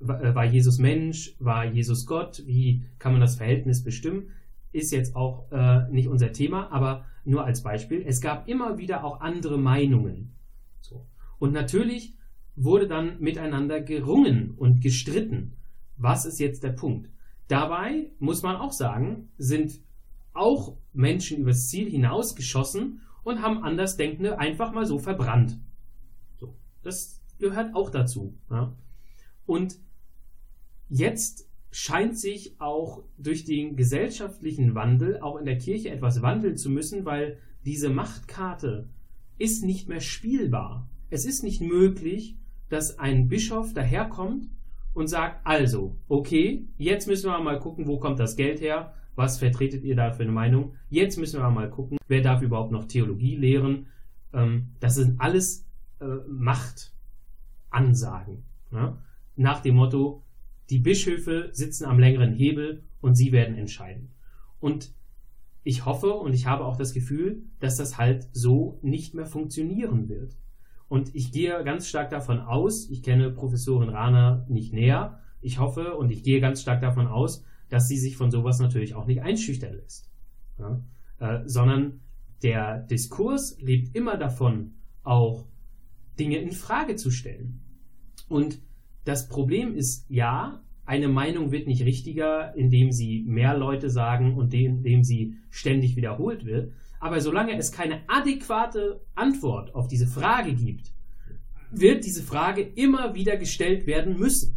äh, 0.00 0.34
war 0.34 0.44
Jesus 0.44 0.78
Mensch, 0.78 1.34
war 1.38 1.64
Jesus 1.64 2.06
Gott, 2.06 2.42
wie 2.46 2.82
kann 2.98 3.12
man 3.12 3.20
das 3.20 3.36
Verhältnis 3.36 3.82
bestimmen, 3.82 4.30
ist 4.72 4.92
jetzt 4.92 5.16
auch 5.16 5.50
äh, 5.50 5.88
nicht 5.90 6.08
unser 6.08 6.32
Thema, 6.32 6.70
aber 6.72 7.06
nur 7.24 7.44
als 7.44 7.62
Beispiel. 7.62 8.02
Es 8.06 8.20
gab 8.20 8.48
immer 8.48 8.78
wieder 8.78 9.04
auch 9.04 9.20
andere 9.20 9.58
Meinungen. 9.58 10.32
So. 10.80 11.06
Und 11.38 11.52
natürlich 11.52 12.14
wurde 12.54 12.86
dann 12.86 13.20
miteinander 13.20 13.80
gerungen 13.80 14.54
und 14.56 14.80
gestritten. 14.80 15.54
Was 15.96 16.26
ist 16.26 16.38
jetzt 16.38 16.62
der 16.62 16.72
Punkt? 16.72 17.10
Dabei 17.48 18.10
muss 18.18 18.42
man 18.42 18.56
auch 18.56 18.72
sagen, 18.72 19.30
sind 19.38 19.80
auch 20.38 20.76
Menschen 20.92 21.38
übers 21.38 21.68
Ziel 21.68 21.90
hinausgeschossen 21.90 23.02
und 23.24 23.42
haben 23.42 23.62
Andersdenkende 23.62 24.38
einfach 24.38 24.72
mal 24.72 24.86
so 24.86 24.98
verbrannt. 24.98 25.58
So. 26.36 26.54
Das 26.82 27.20
gehört 27.38 27.74
auch 27.74 27.90
dazu. 27.90 28.38
Ja? 28.50 28.74
Und 29.46 29.78
Jetzt 30.88 31.46
scheint 31.70 32.18
sich 32.18 32.58
auch 32.60 33.02
durch 33.18 33.44
den 33.44 33.76
gesellschaftlichen 33.76 34.74
Wandel 34.74 35.20
auch 35.20 35.36
in 35.36 35.44
der 35.44 35.58
Kirche 35.58 35.90
etwas 35.90 36.22
wandeln 36.22 36.56
zu 36.56 36.70
müssen, 36.70 37.04
weil 37.04 37.38
diese 37.64 37.90
Machtkarte 37.90 38.88
ist 39.36 39.64
nicht 39.64 39.86
mehr 39.88 40.00
spielbar. 40.00 40.88
Es 41.10 41.26
ist 41.26 41.42
nicht 41.42 41.60
möglich, 41.60 42.36
dass 42.70 42.98
ein 42.98 43.28
Bischof 43.28 43.74
daherkommt 43.74 44.48
und 44.94 45.08
sagt, 45.08 45.46
also, 45.46 45.96
okay, 46.08 46.66
jetzt 46.78 47.06
müssen 47.06 47.30
wir 47.30 47.38
mal 47.38 47.58
gucken, 47.58 47.86
wo 47.86 47.98
kommt 47.98 48.18
das 48.18 48.36
Geld 48.36 48.60
her, 48.62 48.94
was 49.18 49.38
vertretet 49.38 49.84
ihr 49.84 49.96
da 49.96 50.12
für 50.12 50.22
eine 50.22 50.32
Meinung, 50.32 50.76
jetzt 50.88 51.18
müssen 51.18 51.42
wir 51.42 51.50
mal 51.50 51.68
gucken, 51.68 51.98
wer 52.06 52.22
darf 52.22 52.40
überhaupt 52.40 52.70
noch 52.70 52.84
Theologie 52.84 53.34
lehren. 53.34 53.88
Ähm, 54.32 54.68
das 54.78 54.94
sind 54.94 55.20
alles 55.20 55.66
äh, 56.00 56.06
Machtansagen. 56.28 58.44
Ja? 58.70 59.02
Nach 59.34 59.60
dem 59.60 59.74
Motto, 59.74 60.22
die 60.70 60.78
Bischöfe 60.78 61.48
sitzen 61.52 61.84
am 61.84 61.98
längeren 61.98 62.32
Hebel 62.32 62.84
und 63.00 63.16
sie 63.16 63.32
werden 63.32 63.56
entscheiden. 63.56 64.12
Und 64.60 64.94
ich 65.64 65.84
hoffe 65.84 66.14
und 66.14 66.32
ich 66.32 66.46
habe 66.46 66.64
auch 66.64 66.76
das 66.76 66.94
Gefühl, 66.94 67.42
dass 67.58 67.76
das 67.76 67.98
halt 67.98 68.28
so 68.32 68.78
nicht 68.82 69.14
mehr 69.14 69.26
funktionieren 69.26 70.08
wird. 70.08 70.38
Und 70.88 71.12
ich 71.16 71.32
gehe 71.32 71.64
ganz 71.64 71.88
stark 71.88 72.10
davon 72.10 72.38
aus, 72.38 72.88
ich 72.88 73.02
kenne 73.02 73.30
Professorin 73.30 73.88
Rahner 73.88 74.46
nicht 74.48 74.72
näher, 74.72 75.18
ich 75.40 75.58
hoffe 75.58 75.96
und 75.96 76.10
ich 76.10 76.22
gehe 76.22 76.40
ganz 76.40 76.62
stark 76.62 76.80
davon 76.80 77.08
aus, 77.08 77.44
dass 77.68 77.88
sie 77.88 77.98
sich 77.98 78.16
von 78.16 78.30
sowas 78.30 78.58
natürlich 78.58 78.94
auch 78.94 79.06
nicht 79.06 79.22
einschüchtern 79.22 79.74
lässt. 79.74 80.10
Ja? 80.58 80.82
Äh, 81.18 81.42
sondern 81.46 82.00
der 82.42 82.78
Diskurs 82.78 83.56
lebt 83.60 83.94
immer 83.94 84.16
davon, 84.16 84.74
auch 85.02 85.46
Dinge 86.18 86.38
in 86.38 86.52
Frage 86.52 86.96
zu 86.96 87.10
stellen. 87.10 87.60
Und 88.28 88.60
das 89.04 89.28
Problem 89.28 89.74
ist 89.74 90.06
ja, 90.08 90.62
eine 90.84 91.08
Meinung 91.08 91.50
wird 91.50 91.66
nicht 91.66 91.82
richtiger, 91.84 92.54
indem 92.54 92.92
sie 92.92 93.24
mehr 93.26 93.56
Leute 93.56 93.90
sagen 93.90 94.36
und 94.36 94.54
indem 94.54 95.04
sie 95.04 95.36
ständig 95.50 95.96
wiederholt 95.96 96.44
wird. 96.44 96.72
Aber 97.00 97.20
solange 97.20 97.56
es 97.56 97.72
keine 97.72 98.00
adäquate 98.08 99.00
Antwort 99.14 99.74
auf 99.74 99.88
diese 99.88 100.06
Frage 100.06 100.54
gibt, 100.54 100.92
wird 101.70 102.04
diese 102.04 102.22
Frage 102.22 102.62
immer 102.62 103.14
wieder 103.14 103.36
gestellt 103.36 103.86
werden 103.86 104.18
müssen. 104.18 104.56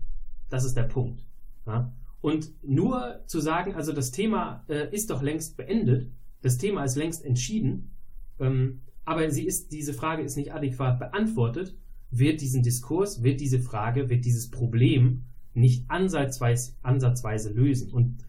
Das 0.50 0.64
ist 0.64 0.76
der 0.76 0.84
Punkt. 0.84 1.26
Ja? 1.66 1.94
Und 2.22 2.52
nur 2.64 3.22
zu 3.26 3.40
sagen, 3.40 3.74
also 3.74 3.94
das 3.94 4.12
Thema 4.12 4.64
äh, 4.68 4.94
ist 4.94 5.10
doch 5.10 5.22
längst 5.22 5.58
beendet, 5.58 6.12
das 6.42 6.58
Thema 6.58 6.84
ist 6.84 6.96
längst 6.96 7.26
entschieden, 7.26 7.92
ähm, 8.40 8.82
aber 9.06 9.30
sie 9.32 9.46
ist, 9.46 9.72
diese 9.72 9.94
Frage 9.94 10.22
ist 10.22 10.38
nicht 10.38 10.54
adäquat 10.54 11.00
beantwortet, 11.00 11.76
wird 12.12 12.42
diesen 12.42 12.62
Diskurs, 12.62 13.24
wird 13.24 13.40
diese 13.40 13.60
Frage, 13.60 14.10
wird 14.10 14.26
dieses 14.26 14.52
Problem 14.52 15.24
nicht 15.54 15.90
ansatzweise, 15.90 16.74
ansatzweise 16.82 17.52
lösen. 17.52 17.92
Und 17.92 18.26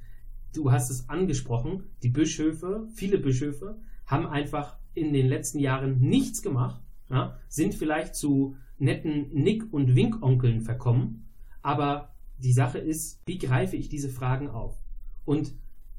du 0.54 0.72
hast 0.72 0.90
es 0.90 1.08
angesprochen, 1.08 1.84
die 2.02 2.08
Bischöfe, 2.08 2.86
viele 2.94 3.18
Bischöfe 3.18 3.78
haben 4.06 4.26
einfach 4.26 4.78
in 4.94 5.12
den 5.12 5.26
letzten 5.26 5.58
Jahren 5.58 6.00
nichts 6.00 6.42
gemacht, 6.42 6.82
ja, 7.10 7.38
sind 7.48 7.74
vielleicht 7.74 8.14
zu 8.14 8.56
netten 8.78 9.28
Nick- 9.32 9.72
und 9.72 9.94
Winkonkeln 9.94 10.60
verkommen, 10.60 11.28
aber 11.62 12.11
die 12.42 12.52
Sache 12.52 12.78
ist, 12.78 13.20
wie 13.26 13.38
greife 13.38 13.76
ich 13.76 13.88
diese 13.88 14.08
Fragen 14.08 14.50
auf? 14.50 14.76
Und 15.24 15.54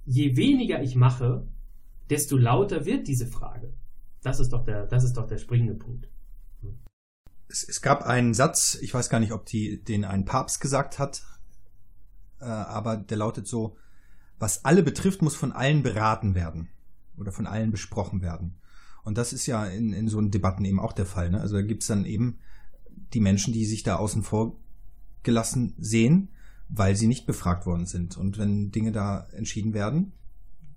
je 0.05 0.35
weniger 0.35 0.83
ich 0.83 0.95
mache, 0.95 1.47
desto 2.09 2.37
lauter 2.37 2.85
wird 2.85 3.07
diese 3.07 3.27
Frage. 3.27 3.73
Das 4.21 4.39
ist 4.39 4.49
doch 4.49 4.63
der, 4.63 4.85
das 4.85 5.03
ist 5.03 5.13
doch 5.13 5.27
der 5.27 5.37
springende 5.37 5.75
Punkt. 5.75 6.09
Es, 7.47 7.67
es 7.67 7.81
gab 7.81 8.03
einen 8.03 8.33
Satz, 8.33 8.77
ich 8.81 8.93
weiß 8.93 9.09
gar 9.09 9.19
nicht, 9.19 9.31
ob 9.31 9.45
die, 9.45 9.83
den 9.83 10.03
ein 10.03 10.25
Papst 10.25 10.59
gesagt 10.59 10.99
hat, 10.99 11.23
äh, 12.39 12.45
aber 12.45 12.97
der 12.97 13.17
lautet 13.17 13.47
so, 13.47 13.77
was 14.37 14.65
alle 14.65 14.83
betrifft, 14.83 15.21
muss 15.21 15.35
von 15.35 15.53
allen 15.53 15.83
beraten 15.83 16.35
werden 16.35 16.69
oder 17.17 17.31
von 17.31 17.47
allen 17.47 17.71
besprochen 17.71 18.21
werden. 18.21 18.59
Und 19.03 19.17
das 19.17 19.31
ist 19.31 19.45
ja 19.45 19.65
in, 19.65 19.93
in 19.93 20.07
so 20.07 20.19
Debatten 20.21 20.65
eben 20.65 20.79
auch 20.79 20.93
der 20.93 21.05
Fall. 21.05 21.29
Ne? 21.29 21.39
Also 21.39 21.55
da 21.55 21.61
gibt's 21.61 21.87
dann 21.87 22.05
eben 22.05 22.39
die 23.13 23.19
Menschen, 23.21 23.53
die 23.53 23.65
sich 23.65 23.83
da 23.83 23.95
außen 23.97 24.23
vor 24.23 24.57
gelassen 25.23 25.73
sehen, 25.77 26.29
weil 26.69 26.95
sie 26.95 27.07
nicht 27.07 27.25
befragt 27.25 27.65
worden 27.65 27.85
sind. 27.85 28.17
Und 28.17 28.37
wenn 28.37 28.71
Dinge 28.71 28.91
da 28.91 29.27
entschieden 29.33 29.73
werden, 29.73 30.13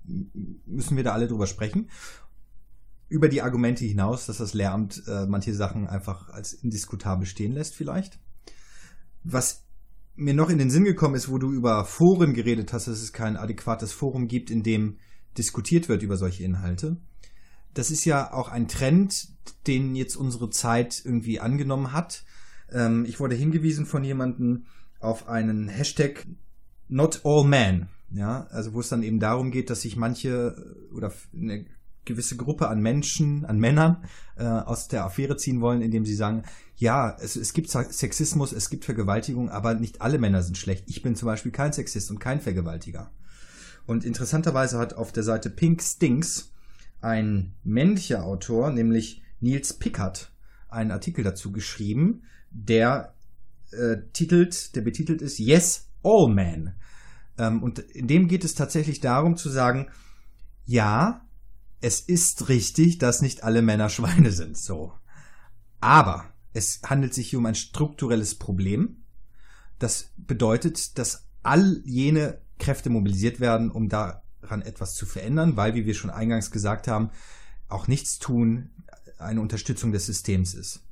müssen 0.04 0.96
wir 0.96 1.04
da 1.04 1.12
alle 1.12 1.28
drüber 1.28 1.46
sprechen. 1.46 1.90
Über 3.08 3.28
die 3.28 3.42
Argumente 3.42 3.84
hinaus, 3.84 4.26
dass 4.26 4.38
das 4.38 4.54
Lehramt 4.54 5.02
äh, 5.06 5.26
manche 5.26 5.54
Sachen 5.54 5.86
einfach 5.86 6.28
als 6.28 6.52
indiskutabel 6.52 7.26
stehen 7.26 7.52
lässt, 7.52 7.74
vielleicht. 7.74 8.18
Was 9.22 9.64
mir 10.16 10.34
noch 10.34 10.50
in 10.50 10.58
den 10.58 10.70
Sinn 10.70 10.84
gekommen 10.84 11.14
ist, 11.14 11.28
wo 11.28 11.38
du 11.38 11.52
über 11.52 11.84
Foren 11.84 12.34
geredet 12.34 12.72
hast, 12.72 12.88
dass 12.88 13.00
es 13.00 13.12
kein 13.12 13.36
adäquates 13.36 13.92
Forum 13.92 14.28
gibt, 14.28 14.50
in 14.50 14.62
dem 14.62 14.98
diskutiert 15.36 15.88
wird 15.88 16.02
über 16.02 16.16
solche 16.16 16.42
Inhalte. 16.42 16.96
Das 17.74 17.90
ist 17.90 18.06
ja 18.06 18.32
auch 18.32 18.48
ein 18.48 18.68
Trend, 18.68 19.28
den 19.66 19.94
jetzt 19.94 20.16
unsere 20.16 20.48
Zeit 20.48 21.02
irgendwie 21.04 21.40
angenommen 21.40 21.92
hat. 21.92 22.24
Ähm, 22.72 23.04
ich 23.04 23.20
wurde 23.20 23.34
hingewiesen 23.34 23.86
von 23.86 24.04
jemandem 24.04 24.66
auf 25.00 25.28
einen 25.28 25.68
Hashtag 25.68 26.26
Not 26.88 27.20
All 27.24 27.44
Men. 27.44 27.88
Ja, 28.10 28.46
also 28.50 28.72
wo 28.72 28.80
es 28.80 28.88
dann 28.88 29.02
eben 29.02 29.18
darum 29.18 29.50
geht, 29.50 29.68
dass 29.68 29.82
sich 29.82 29.96
manche 29.96 30.76
oder 30.92 31.12
eine 31.34 31.66
gewisse 32.04 32.36
Gruppe 32.36 32.68
an 32.68 32.80
Menschen, 32.80 33.44
an 33.44 33.58
Männern 33.58 34.04
äh, 34.36 34.44
aus 34.44 34.88
der 34.88 35.04
Affäre 35.04 35.36
ziehen 35.36 35.60
wollen, 35.60 35.82
indem 35.82 36.06
sie 36.06 36.14
sagen, 36.14 36.44
ja, 36.76 37.16
es, 37.20 37.36
es 37.36 37.52
gibt 37.52 37.68
Sexismus, 37.68 38.52
es 38.52 38.70
gibt 38.70 38.84
Vergewaltigung, 38.84 39.50
aber 39.50 39.74
nicht 39.74 40.00
alle 40.00 40.18
Männer 40.18 40.42
sind 40.42 40.56
schlecht. 40.56 40.84
Ich 40.86 41.02
bin 41.02 41.16
zum 41.16 41.26
Beispiel 41.26 41.52
kein 41.52 41.72
Sexist 41.72 42.10
und 42.10 42.20
kein 42.20 42.40
Vergewaltiger. 42.40 43.10
Und 43.86 44.04
interessanterweise 44.04 44.78
hat 44.78 44.94
auf 44.94 45.12
der 45.12 45.22
Seite 45.22 45.50
Pink 45.50 45.82
Stinks 45.82 46.52
ein 47.00 47.54
männlicher 47.62 48.24
Autor, 48.24 48.70
nämlich 48.70 49.22
Nils 49.40 49.74
Pickard, 49.74 50.32
einen 50.68 50.90
Artikel 50.90 51.24
dazu 51.24 51.52
geschrieben, 51.52 52.22
der 52.64 53.14
äh, 53.72 53.96
titelt, 54.12 54.74
der 54.74 54.80
betitelt 54.80 55.22
ist 55.22 55.38
Yes, 55.38 55.88
All 56.02 56.28
Men. 56.28 56.74
Ähm, 57.38 57.62
und 57.62 57.78
in 57.78 58.06
dem 58.06 58.28
geht 58.28 58.44
es 58.44 58.54
tatsächlich 58.54 59.00
darum 59.00 59.36
zu 59.36 59.50
sagen, 59.50 59.90
ja, 60.64 61.26
es 61.80 62.00
ist 62.00 62.48
richtig, 62.48 62.98
dass 62.98 63.22
nicht 63.22 63.44
alle 63.44 63.62
Männer 63.62 63.88
Schweine 63.88 64.32
sind, 64.32 64.56
so. 64.56 64.92
Aber 65.80 66.24
es 66.52 66.80
handelt 66.84 67.12
sich 67.12 67.30
hier 67.30 67.38
um 67.38 67.46
ein 67.46 67.54
strukturelles 67.54 68.36
Problem. 68.36 69.04
Das 69.78 70.10
bedeutet, 70.16 70.98
dass 70.98 71.26
all 71.42 71.82
jene 71.84 72.38
Kräfte 72.58 72.88
mobilisiert 72.88 73.40
werden, 73.40 73.70
um 73.70 73.90
daran 73.90 74.62
etwas 74.62 74.94
zu 74.94 75.04
verändern, 75.04 75.56
weil, 75.56 75.74
wie 75.74 75.84
wir 75.84 75.94
schon 75.94 76.10
eingangs 76.10 76.50
gesagt 76.50 76.88
haben, 76.88 77.10
auch 77.68 77.88
nichts 77.88 78.18
tun 78.18 78.70
eine 79.18 79.40
Unterstützung 79.40 79.92
des 79.92 80.06
Systems 80.06 80.54
ist. 80.54 80.85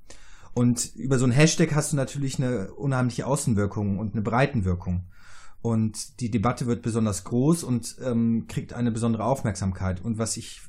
Und 0.54 0.94
über 0.94 1.18
so 1.18 1.26
ein 1.26 1.32
Hashtag 1.32 1.74
hast 1.74 1.92
du 1.92 1.96
natürlich 1.96 2.38
eine 2.38 2.72
unheimliche 2.72 3.26
Außenwirkung 3.26 3.98
und 3.98 4.12
eine 4.12 4.22
Breitenwirkung. 4.22 5.04
Und 5.62 6.20
die 6.20 6.30
Debatte 6.30 6.66
wird 6.66 6.82
besonders 6.82 7.24
groß 7.24 7.64
und 7.64 7.96
ähm, 8.04 8.46
kriegt 8.48 8.72
eine 8.72 8.92
besondere 8.92 9.24
Aufmerksamkeit. 9.24 10.00
Und 10.00 10.18
was 10.18 10.36
ich 10.36 10.60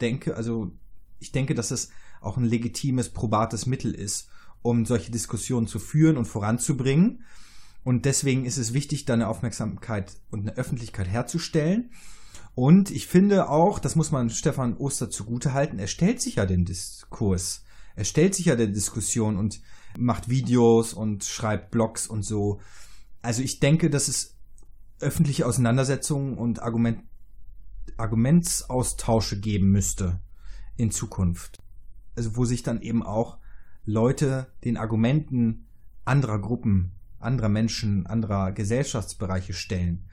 denke, 0.00 0.36
also 0.36 0.72
ich 1.18 1.32
denke, 1.32 1.54
dass 1.54 1.70
es 1.70 1.90
auch 2.20 2.36
ein 2.36 2.44
legitimes, 2.44 3.08
probates 3.08 3.66
Mittel 3.66 3.94
ist, 3.94 4.28
um 4.62 4.84
solche 4.86 5.10
Diskussionen 5.10 5.66
zu 5.66 5.78
führen 5.78 6.16
und 6.16 6.26
voranzubringen. 6.26 7.24
Und 7.82 8.04
deswegen 8.04 8.44
ist 8.44 8.58
es 8.58 8.74
wichtig, 8.74 9.04
da 9.06 9.14
eine 9.14 9.28
Aufmerksamkeit 9.28 10.12
und 10.30 10.40
eine 10.40 10.56
Öffentlichkeit 10.56 11.08
herzustellen. 11.08 11.90
Und 12.54 12.90
ich 12.90 13.06
finde 13.06 13.48
auch, 13.48 13.78
das 13.78 13.96
muss 13.96 14.10
man 14.10 14.30
Stefan 14.30 14.76
Oster 14.76 15.10
zugutehalten, 15.10 15.78
er 15.78 15.86
stellt 15.86 16.20
sich 16.20 16.36
ja 16.36 16.46
den 16.46 16.64
Diskurs. 16.64 17.65
Er 17.96 18.04
stellt 18.04 18.34
sich 18.34 18.46
ja 18.46 18.56
der 18.56 18.68
Diskussion 18.68 19.36
und 19.36 19.60
macht 19.98 20.28
Videos 20.28 20.92
und 20.92 21.24
schreibt 21.24 21.70
Blogs 21.70 22.06
und 22.06 22.22
so. 22.22 22.60
Also 23.22 23.42
ich 23.42 23.58
denke, 23.58 23.90
dass 23.90 24.08
es 24.08 24.36
öffentliche 25.00 25.46
Auseinandersetzungen 25.46 26.38
und 26.38 26.62
Argument, 26.62 27.02
Argumentsaustausche 27.96 29.40
geben 29.40 29.70
müsste 29.70 30.20
in 30.76 30.90
Zukunft. 30.90 31.58
Also 32.14 32.36
wo 32.36 32.44
sich 32.44 32.62
dann 32.62 32.80
eben 32.80 33.02
auch 33.02 33.38
Leute 33.84 34.52
den 34.64 34.76
Argumenten 34.76 35.66
anderer 36.04 36.38
Gruppen 36.38 36.96
anderer 37.26 37.48
Menschen, 37.48 38.06
anderer 38.06 38.52
Gesellschaftsbereiche 38.52 39.52
stellen. 39.52 40.04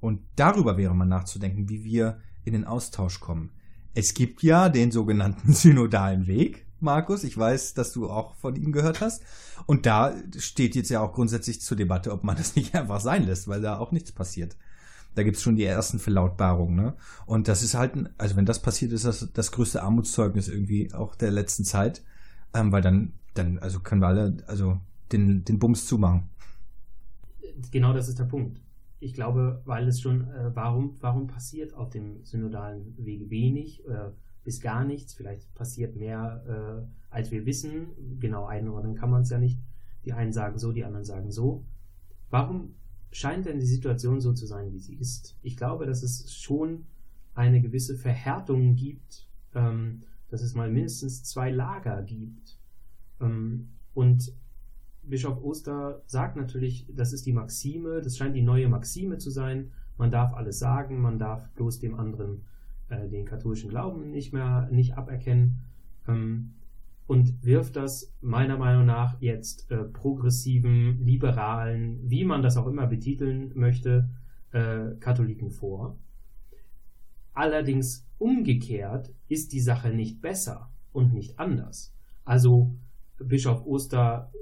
Und 0.00 0.20
darüber 0.36 0.76
wäre 0.76 0.94
man 0.94 1.08
nachzudenken, 1.08 1.68
wie 1.68 1.84
wir 1.84 2.20
in 2.44 2.52
den 2.52 2.64
Austausch 2.64 3.20
kommen. 3.20 3.52
Es 3.94 4.14
gibt 4.14 4.42
ja 4.42 4.68
den 4.68 4.90
sogenannten 4.90 5.52
synodalen 5.54 6.26
Weg, 6.26 6.65
Markus. 6.86 7.22
Ich 7.24 7.36
weiß, 7.36 7.74
dass 7.74 7.92
du 7.92 8.08
auch 8.08 8.34
von 8.36 8.56
ihm 8.56 8.72
gehört 8.72 9.02
hast. 9.02 9.22
Und 9.66 9.84
da 9.84 10.14
steht 10.38 10.74
jetzt 10.74 10.88
ja 10.88 11.00
auch 11.00 11.12
grundsätzlich 11.12 11.60
zur 11.60 11.76
Debatte, 11.76 12.12
ob 12.12 12.24
man 12.24 12.36
das 12.36 12.56
nicht 12.56 12.74
einfach 12.74 13.00
sein 13.00 13.26
lässt, 13.26 13.46
weil 13.46 13.60
da 13.60 13.78
auch 13.78 13.92
nichts 13.92 14.12
passiert. 14.12 14.56
Da 15.14 15.22
gibt's 15.22 15.42
schon 15.42 15.56
die 15.56 15.64
ersten 15.64 15.98
Verlautbarungen. 15.98 16.76
Ne? 16.76 16.94
Und 17.26 17.48
das 17.48 17.62
ist 17.62 17.74
halt, 17.74 17.92
also 18.16 18.36
wenn 18.36 18.46
das 18.46 18.62
passiert, 18.62 18.92
ist 18.92 19.04
das 19.04 19.28
das 19.32 19.52
größte 19.52 19.82
Armutszeugnis 19.82 20.48
irgendwie 20.48 20.92
auch 20.94 21.14
der 21.14 21.30
letzten 21.30 21.64
Zeit. 21.64 22.02
Ähm, 22.54 22.72
weil 22.72 22.82
dann, 22.82 23.12
dann, 23.34 23.58
also 23.58 23.80
können 23.80 24.00
wir 24.00 24.08
alle, 24.08 24.38
also 24.46 24.80
den, 25.12 25.44
den 25.44 25.58
Bums 25.58 25.86
zumachen 25.86 26.30
genau 27.70 27.92
das 27.92 28.08
ist 28.08 28.18
der 28.18 28.24
Punkt. 28.24 28.60
Ich 28.98 29.14
glaube, 29.14 29.60
weil 29.64 29.86
es 29.88 30.00
schon, 30.00 30.22
äh, 30.30 30.54
warum, 30.54 30.96
warum 31.00 31.26
passiert 31.26 31.74
auf 31.74 31.90
dem 31.90 32.24
synodalen 32.24 32.94
Wege 32.98 33.30
wenig 33.30 33.86
äh, 33.86 34.10
bis 34.46 34.60
gar 34.60 34.84
nichts? 34.84 35.12
Vielleicht 35.12 35.52
passiert 35.54 35.96
mehr, 35.96 36.86
äh, 36.88 37.14
als 37.14 37.32
wir 37.32 37.44
wissen. 37.44 37.88
Genau 38.20 38.46
einordnen 38.46 38.94
kann 38.94 39.10
man 39.10 39.22
es 39.22 39.30
ja 39.30 39.38
nicht. 39.38 39.58
Die 40.04 40.12
einen 40.12 40.32
sagen 40.32 40.58
so, 40.58 40.70
die 40.70 40.84
anderen 40.84 41.04
sagen 41.04 41.32
so. 41.32 41.64
Warum 42.30 42.74
scheint 43.10 43.46
denn 43.46 43.58
die 43.58 43.66
Situation 43.66 44.20
so 44.20 44.32
zu 44.32 44.46
sein, 44.46 44.72
wie 44.72 44.78
sie 44.78 44.94
ist? 44.94 45.36
Ich 45.42 45.56
glaube, 45.56 45.84
dass 45.84 46.04
es 46.04 46.32
schon 46.32 46.86
eine 47.34 47.60
gewisse 47.60 47.96
Verhärtung 47.96 48.76
gibt, 48.76 49.26
ähm, 49.54 50.02
dass 50.28 50.42
es 50.42 50.54
mal 50.54 50.70
mindestens 50.70 51.24
zwei 51.24 51.50
Lager 51.50 52.02
gibt. 52.02 52.56
Ähm, 53.20 53.70
und 53.94 54.32
Bischof 55.02 55.42
Oster 55.42 56.02
sagt 56.06 56.36
natürlich, 56.36 56.86
das 56.94 57.12
ist 57.12 57.26
die 57.26 57.32
Maxime, 57.32 58.00
das 58.00 58.16
scheint 58.16 58.36
die 58.36 58.42
neue 58.42 58.68
Maxime 58.68 59.18
zu 59.18 59.30
sein. 59.30 59.72
Man 59.98 60.12
darf 60.12 60.34
alles 60.34 60.60
sagen, 60.60 61.00
man 61.00 61.18
darf 61.18 61.50
bloß 61.54 61.80
dem 61.80 61.98
anderen 61.98 62.44
äh, 62.88 63.08
den 63.08 63.24
katholischen 63.24 63.70
Glauben 63.70 64.10
nicht 64.10 64.32
mehr 64.32 64.68
nicht 64.70 64.96
aberkennen 64.96 65.62
ähm, 66.08 66.54
und 67.06 67.44
wirft 67.44 67.76
das 67.76 68.12
meiner 68.20 68.58
Meinung 68.58 68.86
nach 68.86 69.20
jetzt 69.20 69.70
äh, 69.70 69.84
progressiven, 69.84 71.04
liberalen, 71.04 72.00
wie 72.10 72.24
man 72.24 72.42
das 72.42 72.56
auch 72.56 72.66
immer 72.66 72.86
betiteln 72.86 73.52
möchte, 73.54 74.08
äh, 74.52 74.94
Katholiken 75.00 75.50
vor. 75.50 75.96
Allerdings 77.32 78.06
umgekehrt 78.18 79.12
ist 79.28 79.52
die 79.52 79.60
Sache 79.60 79.90
nicht 79.90 80.20
besser 80.20 80.70
und 80.92 81.12
nicht 81.12 81.38
anders. 81.38 81.94
Also 82.24 82.74
Bischof 83.18 83.66
Oster 83.66 84.32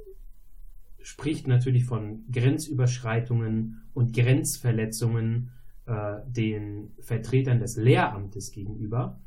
spricht 1.00 1.46
natürlich 1.46 1.84
von 1.84 2.24
Grenzüberschreitungen 2.30 3.82
und 3.92 4.14
Grenzverletzungen 4.14 5.50
äh, 5.86 6.16
den 6.26 6.92
Vertretern 7.00 7.58
des 7.58 7.76
Lehramtes 7.76 8.52
gegenüber. 8.52 9.20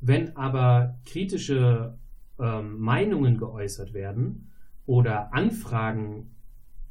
Wenn 0.00 0.36
aber 0.36 0.98
kritische 1.04 1.98
ähm, 2.38 2.78
Meinungen 2.78 3.36
geäußert 3.36 3.92
werden 3.92 4.50
oder 4.86 5.34
Anfragen 5.34 6.30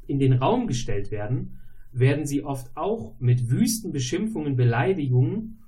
in 0.08 0.20
den 0.20 0.34
Raum 0.34 0.68
gestellt 0.68 1.12
werden, 1.12 1.60
werden 1.92 2.26
sie 2.26 2.44
oft 2.44 2.76
auch 2.76 3.16
mit 3.20 3.50
wüsten 3.50 3.92
Beschimpfungen, 3.92 4.56
Beleidigungen 4.56 5.60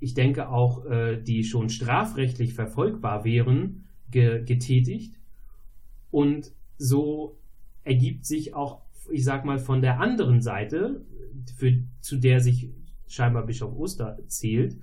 ich 0.00 0.14
denke 0.14 0.48
auch, 0.48 0.86
äh, 0.86 1.20
die 1.22 1.44
schon 1.44 1.68
strafrechtlich 1.68 2.54
verfolgbar 2.54 3.24
wären, 3.24 3.84
ge 4.10 4.42
getätigt. 4.44 5.14
Und 6.10 6.52
so 6.78 7.38
ergibt 7.84 8.24
sich 8.24 8.54
auch, 8.54 8.80
ich 9.12 9.24
sag 9.24 9.44
mal, 9.44 9.58
von 9.58 9.82
der 9.82 10.00
anderen 10.00 10.40
Seite, 10.40 11.04
für, 11.56 11.82
zu 12.00 12.16
der 12.16 12.40
sich 12.40 12.70
scheinbar 13.10 13.46
Bischof 13.46 13.76
Oster 13.76 14.18
zählt, 14.26 14.76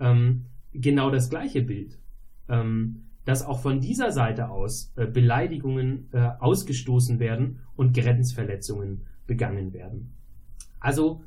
ähm, 0.00 0.46
genau 0.72 1.10
das 1.10 1.30
gleiche 1.30 1.62
Bild. 1.62 1.98
Ähm, 2.48 3.04
dass 3.24 3.44
auch 3.44 3.60
von 3.60 3.80
dieser 3.80 4.10
Seite 4.10 4.48
aus 4.48 4.90
äh, 4.96 5.06
Beleidigungen 5.06 6.08
äh, 6.12 6.30
ausgestoßen 6.38 7.18
werden 7.18 7.60
und 7.76 7.94
Grenzverletzungen 7.94 9.02
begangen 9.26 9.74
werden. 9.74 10.14
Also 10.80 11.22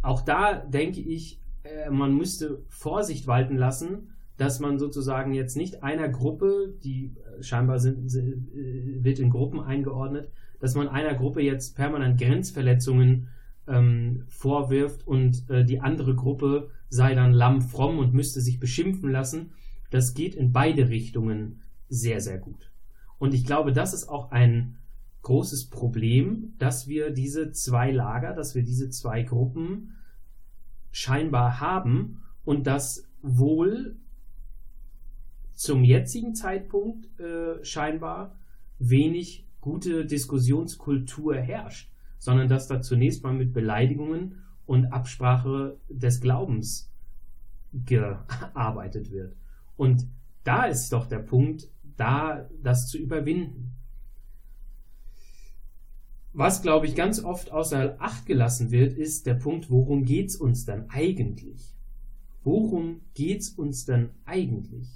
auch 0.00 0.22
da 0.22 0.54
denke 0.54 1.00
ich, 1.00 1.42
äh, 1.62 1.90
man 1.90 2.16
müsste 2.16 2.62
Vorsicht 2.68 3.26
walten 3.26 3.56
lassen, 3.56 4.14
dass 4.36 4.60
man 4.60 4.78
sozusagen 4.78 5.34
jetzt 5.34 5.56
nicht 5.56 5.82
einer 5.82 6.08
Gruppe, 6.08 6.74
die 6.82 7.12
äh, 7.38 7.42
scheinbar 7.42 7.78
sind, 7.78 8.08
sind, 8.10 8.48
äh, 8.54 9.04
wird 9.04 9.18
in 9.18 9.28
Gruppen 9.28 9.60
eingeordnet, 9.60 10.30
dass 10.58 10.74
man 10.74 10.88
einer 10.88 11.14
Gruppe 11.14 11.42
jetzt 11.42 11.76
permanent 11.76 12.18
Grenzverletzungen 12.18 13.28
ähm, 13.66 14.24
vorwirft 14.28 15.06
und 15.06 15.48
äh, 15.48 15.64
die 15.64 15.80
andere 15.80 16.14
Gruppe 16.14 16.70
sei 16.88 17.14
dann 17.14 17.32
lamm 17.32 17.62
fromm 17.62 17.98
und 17.98 18.14
müsste 18.14 18.40
sich 18.40 18.60
beschimpfen 18.60 19.10
lassen. 19.10 19.52
Das 19.90 20.14
geht 20.14 20.34
in 20.34 20.52
beide 20.52 20.88
Richtungen 20.88 21.62
sehr, 21.88 22.20
sehr 22.20 22.38
gut. 22.38 22.70
Und 23.18 23.34
ich 23.34 23.44
glaube, 23.44 23.72
das 23.72 23.94
ist 23.94 24.08
auch 24.08 24.30
ein 24.32 24.76
großes 25.22 25.70
Problem, 25.70 26.54
dass 26.58 26.86
wir 26.86 27.10
diese 27.10 27.52
zwei 27.52 27.90
Lager, 27.90 28.34
dass 28.34 28.54
wir 28.54 28.62
diese 28.62 28.90
zwei 28.90 29.22
Gruppen 29.22 29.94
scheinbar 30.92 31.60
haben 31.60 32.22
und 32.44 32.66
dass 32.66 33.08
wohl 33.22 33.96
zum 35.54 35.84
jetzigen 35.84 36.34
Zeitpunkt 36.34 37.18
äh, 37.18 37.64
scheinbar 37.64 38.36
wenig 38.78 39.46
gute 39.60 40.04
Diskussionskultur 40.04 41.36
herrscht, 41.36 41.90
sondern 42.24 42.48
dass 42.48 42.68
da 42.68 42.80
zunächst 42.80 43.22
mal 43.22 43.34
mit 43.34 43.52
Beleidigungen 43.52 44.36
und 44.64 44.86
Absprache 44.86 45.76
des 45.90 46.22
Glaubens 46.22 46.90
gearbeitet 47.84 49.10
wird. 49.10 49.36
Und 49.76 50.06
da 50.42 50.64
ist 50.64 50.90
doch 50.94 51.04
der 51.04 51.18
Punkt, 51.18 51.68
da 51.98 52.48
das 52.62 52.88
zu 52.88 52.96
überwinden. 52.96 53.74
Was, 56.32 56.62
glaube 56.62 56.86
ich, 56.86 56.94
ganz 56.94 57.22
oft 57.22 57.52
außer 57.52 57.96
Acht 57.98 58.24
gelassen 58.24 58.70
wird, 58.70 58.96
ist 58.96 59.26
der 59.26 59.34
Punkt, 59.34 59.70
worum 59.70 60.06
geht 60.06 60.30
es 60.30 60.36
uns 60.36 60.64
dann 60.64 60.88
eigentlich? 60.88 61.74
Worum 62.42 63.02
geht 63.12 63.42
es 63.42 63.50
uns 63.50 63.84
dann 63.84 64.08
eigentlich? 64.24 64.88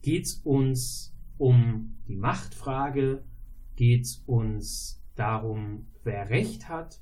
Geht 0.00 0.24
es 0.24 0.34
uns 0.36 1.14
um 1.36 1.98
die 2.08 2.16
Machtfrage? 2.16 3.22
Geht 3.76 4.06
es 4.06 4.22
uns 4.24 4.98
darum, 5.18 5.86
wer 6.04 6.30
Recht 6.30 6.68
hat? 6.68 7.00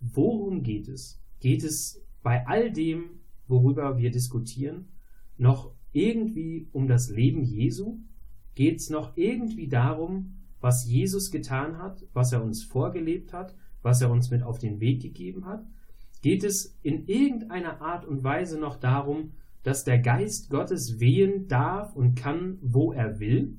Worum 0.00 0.62
geht 0.62 0.88
es? 0.88 1.20
Geht 1.40 1.64
es 1.64 2.02
bei 2.22 2.46
all 2.46 2.72
dem, 2.72 3.20
worüber 3.48 3.98
wir 3.98 4.10
diskutieren, 4.10 4.88
noch 5.36 5.72
irgendwie 5.92 6.68
um 6.72 6.86
das 6.86 7.10
Leben 7.10 7.42
Jesu? 7.42 7.98
Geht 8.54 8.80
es 8.80 8.90
noch 8.90 9.16
irgendwie 9.16 9.68
darum, 9.68 10.36
was 10.60 10.86
Jesus 10.86 11.30
getan 11.30 11.78
hat, 11.78 12.04
was 12.12 12.32
er 12.32 12.42
uns 12.42 12.62
vorgelebt 12.62 13.32
hat, 13.32 13.54
was 13.82 14.02
er 14.02 14.10
uns 14.10 14.30
mit 14.30 14.42
auf 14.42 14.58
den 14.58 14.80
Weg 14.80 15.00
gegeben 15.00 15.46
hat? 15.46 15.64
Geht 16.22 16.44
es 16.44 16.78
in 16.82 17.06
irgendeiner 17.06 17.80
Art 17.80 18.04
und 18.04 18.22
Weise 18.22 18.60
noch 18.60 18.76
darum, 18.76 19.32
dass 19.62 19.84
der 19.84 19.98
Geist 19.98 20.50
Gottes 20.50 21.00
wehen 21.00 21.48
darf 21.48 21.96
und 21.96 22.14
kann, 22.14 22.58
wo 22.60 22.92
er 22.92 23.20
will? 23.20 23.58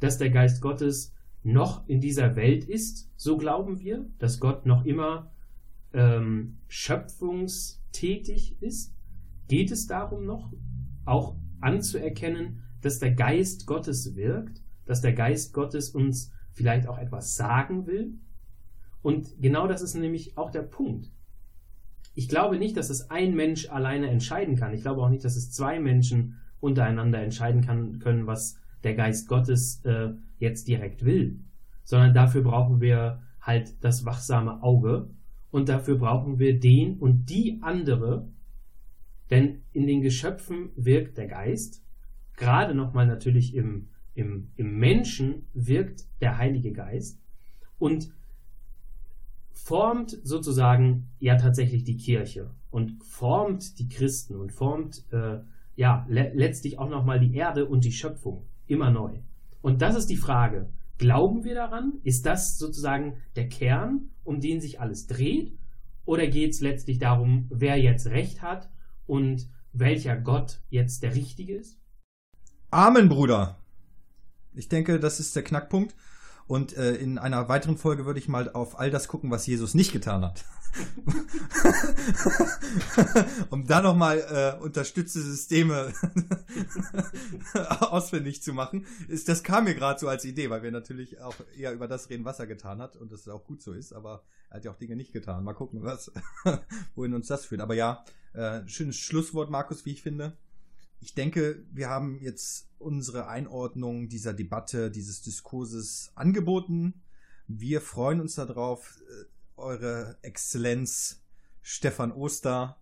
Dass 0.00 0.18
der 0.18 0.30
Geist 0.30 0.60
Gottes 0.60 1.14
noch 1.52 1.88
in 1.88 2.00
dieser 2.00 2.36
Welt 2.36 2.64
ist, 2.64 3.10
so 3.16 3.36
glauben 3.36 3.80
wir, 3.80 4.06
dass 4.18 4.40
Gott 4.40 4.66
noch 4.66 4.84
immer 4.84 5.30
ähm, 5.92 6.58
schöpfungstätig 6.68 8.60
ist? 8.60 8.94
Geht 9.48 9.70
es 9.70 9.86
darum 9.86 10.26
noch, 10.26 10.52
auch 11.04 11.36
anzuerkennen, 11.60 12.62
dass 12.82 12.98
der 12.98 13.12
Geist 13.12 13.66
Gottes 13.66 14.14
wirkt, 14.14 14.62
dass 14.84 15.00
der 15.00 15.14
Geist 15.14 15.52
Gottes 15.54 15.90
uns 15.90 16.32
vielleicht 16.52 16.86
auch 16.86 16.98
etwas 16.98 17.34
sagen 17.34 17.86
will? 17.86 18.14
Und 19.02 19.40
genau 19.40 19.66
das 19.66 19.80
ist 19.80 19.94
nämlich 19.94 20.36
auch 20.36 20.50
der 20.50 20.62
Punkt. 20.62 21.10
Ich 22.14 22.28
glaube 22.28 22.58
nicht, 22.58 22.76
dass 22.76 22.90
es 22.90 23.10
ein 23.10 23.34
Mensch 23.34 23.68
alleine 23.70 24.10
entscheiden 24.10 24.56
kann. 24.56 24.74
Ich 24.74 24.82
glaube 24.82 25.00
auch 25.02 25.08
nicht, 25.08 25.24
dass 25.24 25.36
es 25.36 25.50
zwei 25.50 25.80
Menschen 25.80 26.36
untereinander 26.60 27.22
entscheiden 27.22 27.62
kann, 27.62 28.00
können, 28.00 28.26
was 28.26 28.58
der 28.84 28.94
Geist 28.94 29.28
Gottes 29.28 29.84
äh, 29.84 30.10
jetzt 30.38 30.68
direkt 30.68 31.04
will. 31.04 31.40
Sondern 31.84 32.14
dafür 32.14 32.42
brauchen 32.42 32.80
wir 32.80 33.22
halt 33.40 33.82
das 33.82 34.04
wachsame 34.04 34.62
Auge 34.62 35.08
und 35.50 35.68
dafür 35.68 35.96
brauchen 35.96 36.38
wir 36.38 36.58
den 36.58 36.98
und 36.98 37.26
die 37.26 37.58
andere, 37.62 38.28
denn 39.30 39.62
in 39.72 39.86
den 39.86 40.02
Geschöpfen 40.02 40.70
wirkt 40.76 41.16
der 41.16 41.26
Geist, 41.26 41.82
gerade 42.36 42.74
nochmal 42.74 43.06
natürlich 43.06 43.54
im, 43.54 43.88
im, 44.14 44.48
im 44.56 44.78
Menschen 44.78 45.46
wirkt 45.54 46.04
der 46.20 46.38
Heilige 46.38 46.72
Geist 46.72 47.18
und 47.78 48.10
formt 49.52 50.18
sozusagen 50.22 51.08
ja 51.18 51.36
tatsächlich 51.36 51.84
die 51.84 51.96
Kirche 51.96 52.50
und 52.70 53.02
formt 53.02 53.78
die 53.78 53.88
Christen 53.88 54.36
und 54.36 54.52
formt 54.52 55.04
äh, 55.12 55.40
ja 55.76 56.06
le 56.08 56.32
letztlich 56.34 56.78
auch 56.78 56.88
nochmal 56.88 57.20
die 57.20 57.34
Erde 57.34 57.66
und 57.66 57.84
die 57.84 57.92
Schöpfung 57.92 58.47
immer 58.68 58.90
neu. 58.90 59.18
Und 59.60 59.82
das 59.82 59.96
ist 59.96 60.06
die 60.06 60.16
Frage. 60.16 60.70
Glauben 60.98 61.44
wir 61.44 61.54
daran? 61.54 61.94
Ist 62.02 62.26
das 62.26 62.58
sozusagen 62.58 63.18
der 63.36 63.48
Kern, 63.48 64.10
um 64.24 64.40
den 64.40 64.60
sich 64.60 64.80
alles 64.80 65.06
dreht? 65.06 65.56
Oder 66.04 66.26
geht 66.26 66.52
es 66.52 66.60
letztlich 66.60 66.98
darum, 66.98 67.46
wer 67.50 67.76
jetzt 67.76 68.06
Recht 68.06 68.42
hat 68.42 68.70
und 69.06 69.48
welcher 69.72 70.16
Gott 70.16 70.60
jetzt 70.70 71.02
der 71.02 71.14
Richtige 71.14 71.54
ist? 71.54 71.78
Amen, 72.70 73.08
Bruder. 73.08 73.58
Ich 74.54 74.68
denke, 74.68 74.98
das 74.98 75.20
ist 75.20 75.36
der 75.36 75.44
Knackpunkt. 75.44 75.94
Und 76.48 76.76
äh, 76.76 76.94
in 76.94 77.18
einer 77.18 77.48
weiteren 77.48 77.76
Folge 77.76 78.06
würde 78.06 78.18
ich 78.18 78.26
mal 78.26 78.50
auf 78.50 78.78
all 78.78 78.90
das 78.90 79.06
gucken, 79.06 79.30
was 79.30 79.46
Jesus 79.46 79.74
nicht 79.74 79.92
getan 79.92 80.24
hat. 80.24 80.44
um 83.50 83.66
da 83.66 83.82
nochmal 83.82 84.18
äh, 84.18 84.62
unterstützte 84.62 85.20
Systeme 85.20 85.92
ausfindig 87.80 88.42
zu 88.42 88.52
machen. 88.52 88.86
Ist, 89.08 89.28
das 89.28 89.42
kam 89.42 89.64
mir 89.64 89.74
gerade 89.74 90.00
so 90.00 90.08
als 90.08 90.24
Idee, 90.24 90.50
weil 90.50 90.62
wir 90.62 90.72
natürlich 90.72 91.20
auch 91.20 91.34
eher 91.56 91.72
über 91.72 91.86
das 91.86 92.10
reden, 92.10 92.24
was 92.24 92.38
er 92.38 92.46
getan 92.46 92.80
hat 92.80 92.96
und 92.96 93.12
das 93.12 93.28
auch 93.28 93.44
gut 93.44 93.62
so 93.62 93.72
ist, 93.72 93.92
aber 93.92 94.22
er 94.50 94.56
hat 94.56 94.64
ja 94.64 94.70
auch 94.70 94.76
Dinge 94.76 94.96
nicht 94.96 95.12
getan. 95.12 95.44
Mal 95.44 95.54
gucken, 95.54 95.82
was, 95.82 96.12
wohin 96.94 97.14
uns 97.14 97.28
das 97.28 97.44
führt. 97.44 97.60
Aber 97.60 97.74
ja, 97.74 98.04
äh, 98.32 98.66
schönes 98.66 98.96
Schlusswort, 98.96 99.50
Markus, 99.50 99.84
wie 99.84 99.92
ich 99.92 100.02
finde. 100.02 100.36
Ich 101.00 101.14
denke, 101.14 101.64
wir 101.70 101.88
haben 101.88 102.18
jetzt 102.20 102.68
unsere 102.78 103.28
Einordnung 103.28 104.08
dieser 104.08 104.34
Debatte, 104.34 104.90
dieses 104.90 105.22
Diskurses 105.22 106.10
angeboten. 106.14 107.02
Wir 107.46 107.80
freuen 107.80 108.20
uns 108.20 108.34
darauf, 108.34 109.00
äh, 109.08 109.24
eure 109.56 110.18
Exzellenz 110.22 111.22
Stefan 111.62 112.12
Oster 112.12 112.78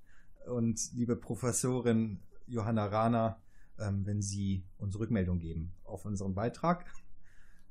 und 0.46 0.92
liebe 0.92 1.16
Professorin 1.16 2.20
Johanna 2.46 2.86
Rahner, 2.86 3.40
ähm, 3.78 4.06
wenn 4.06 4.22
Sie 4.22 4.64
uns 4.78 4.98
Rückmeldung 4.98 5.38
geben 5.38 5.72
auf 5.84 6.04
unseren 6.04 6.34
Beitrag. 6.34 6.86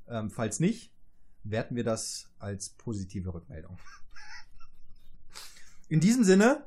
Ähm, 0.08 0.30
falls 0.30 0.60
nicht, 0.60 0.92
werten 1.42 1.76
wir 1.76 1.84
das 1.84 2.30
als 2.38 2.70
positive 2.70 3.32
Rückmeldung. 3.32 3.78
In 5.88 6.00
diesem 6.00 6.24
Sinne, 6.24 6.64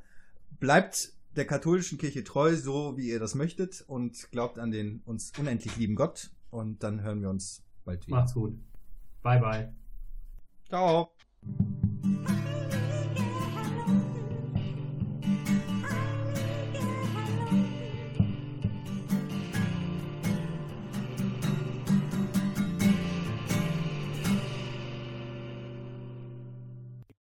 bleibt 0.60 1.14
der 1.36 1.46
katholischen 1.46 1.98
Kirche 1.98 2.24
treu, 2.24 2.56
so 2.56 2.98
wie 2.98 3.10
ihr 3.10 3.20
das 3.20 3.36
möchtet 3.36 3.84
und 3.88 4.32
glaubt 4.32 4.60
an 4.60 4.72
den 4.72 5.02
uns 5.06 5.32
unendlich 5.38 5.78
lieben 5.78 5.96
Gott 5.96 6.32
und 6.50 6.84
dann 6.84 7.02
hören 7.02 7.22
wir 7.22 7.30
uns 7.30 7.64
bald 7.86 8.06
wieder. 8.08 8.18
Macht's 8.18 8.34
gut. 8.34 8.54
Bye 9.22 9.40
bye. 9.40 9.74
Ciao. 10.68 11.12